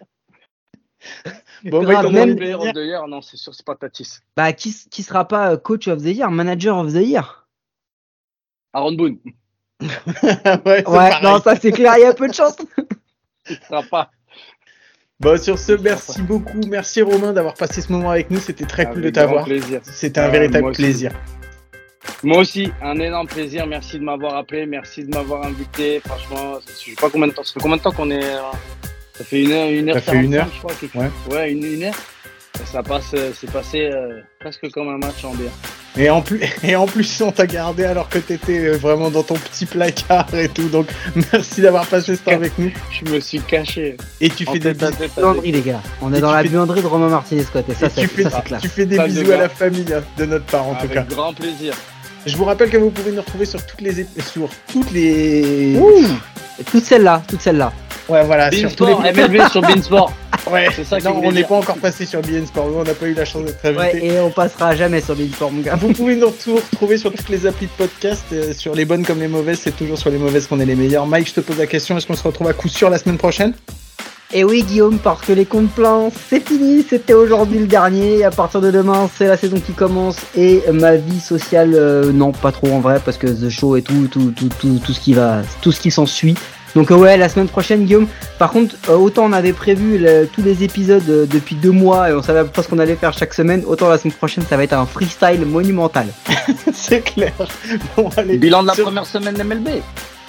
[1.66, 2.38] Bon, Grave, bah, comment même-
[2.78, 4.20] year, non, c'est sûr, c'est pas Tatis.
[4.36, 7.45] Bah, qui, qui sera pas euh, coach of the year, manager of the year?
[8.76, 9.18] Aaron Boone,
[10.66, 10.84] ouais,
[11.24, 12.56] non, ça c'est clair, il y a peu de chance.
[13.92, 14.10] pas.
[15.20, 16.60] Bon, sur ce, merci beaucoup.
[16.70, 18.40] Merci Romain d'avoir passé ce moment avec nous.
[18.40, 19.48] C'était très cool de t'avoir.
[19.84, 21.12] C'était un Euh, véritable moi plaisir.
[22.24, 23.66] Moi aussi, un énorme plaisir.
[23.66, 26.02] Merci de m'avoir appelé, merci de m'avoir invité.
[26.06, 27.44] Franchement, ça- je sais pas combien de temps.
[27.44, 28.24] Ça fait combien de temps qu'on est.
[28.26, 28.40] euh,
[29.14, 29.96] Ça fait une heure, une heure.
[29.96, 30.76] Ça fait une 45, heure.
[30.82, 31.02] je crois.
[31.04, 31.12] Ouais.
[31.36, 31.96] Ouais, une, une heure.
[32.66, 35.50] Ça passe, euh, c'est passé euh, presque comme un match en bien.
[35.98, 39.24] Et en plus, et en plus, on t'a gardé alors que t'étais euh, vraiment dans
[39.24, 40.68] ton petit placard et tout.
[40.68, 40.88] Donc,
[41.34, 42.72] merci d'avoir passé ce temps avec nous.
[42.92, 43.96] Je me suis caché.
[44.20, 44.86] Et tu En fais des bisous.
[45.18, 45.82] avec- les gars.
[46.02, 47.62] On est Et dans tu la fais- buanderie de Romain Martinez, quoi.
[47.68, 48.62] Et ça, c'est tu fais, ça, c'est classe.
[48.62, 51.04] tu fais des bisous à la famille hein, de notre part en tout Avec cas.
[51.16, 51.74] grand plaisir.
[52.26, 55.78] Je vous rappelle que vous pouvez nous retrouver sur toutes les ép- sur toutes les
[55.80, 56.04] Ouh
[56.72, 57.72] Toutes celles-là, toutes celles-là.
[58.10, 60.14] Ouais voilà sur tous Beansport, les MLB sur Beansport.
[60.52, 62.94] ouais c'est ça non on n'est pas encore passé sur BN Sport nous on n'a
[62.94, 65.76] pas eu la chance d'être invité Ouais, et on passera jamais sur Beansport, mon gars.
[65.76, 69.06] Vous pouvez nous retrouver retrouver sur toutes les applis de podcast, euh, sur les bonnes
[69.06, 71.08] comme les mauvaises, c'est toujours sur les mauvaises qu'on est les meilleurs.
[71.08, 73.18] Mike, je te pose la question, est-ce qu'on se retrouve à coup sûr la semaine
[73.18, 73.54] prochaine?
[74.34, 76.84] Et oui, Guillaume, parce que les comptes pleins, c'est fini.
[76.90, 78.24] C'était aujourd'hui le dernier.
[78.26, 80.18] À partir de demain, c'est la saison qui commence.
[80.36, 83.82] Et ma vie sociale, euh, non, pas trop en vrai, parce que The Show et
[83.82, 86.36] tout, tout, tout, tout, tout ce qui va, tout ce qui s'ensuit.
[86.76, 88.08] Donc euh, ouais, la semaine prochaine, Guillaume.
[88.38, 92.14] Par contre, euh, autant on avait prévu tous les épisodes euh, depuis deux mois et
[92.14, 94.44] on savait à peu près ce qu'on allait faire chaque semaine, autant la semaine prochaine,
[94.48, 96.08] ça va être un freestyle monumental.
[96.74, 97.32] c'est clair.
[97.96, 99.70] Bon, allez, Bilan de la première semaine d'MLB.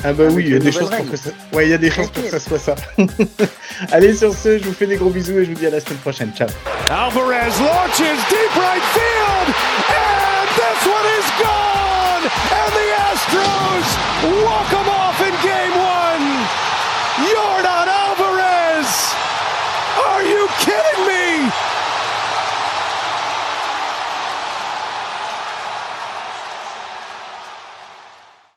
[0.04, 1.30] Ah bah oui, il y a des choses pour que ça...
[1.52, 2.74] Ouais, il y a des chances pour que ça soit ça.
[3.90, 5.80] Allez sur ce, je vous fais des gros bisous et je vous dis à la
[5.80, 6.30] semaine prochaine.
[6.36, 6.48] Ciao.
[6.90, 9.54] Alvarez launches deep right field
[9.88, 12.22] and this one is gone
[12.52, 13.88] and the Astros
[14.44, 14.95] welcome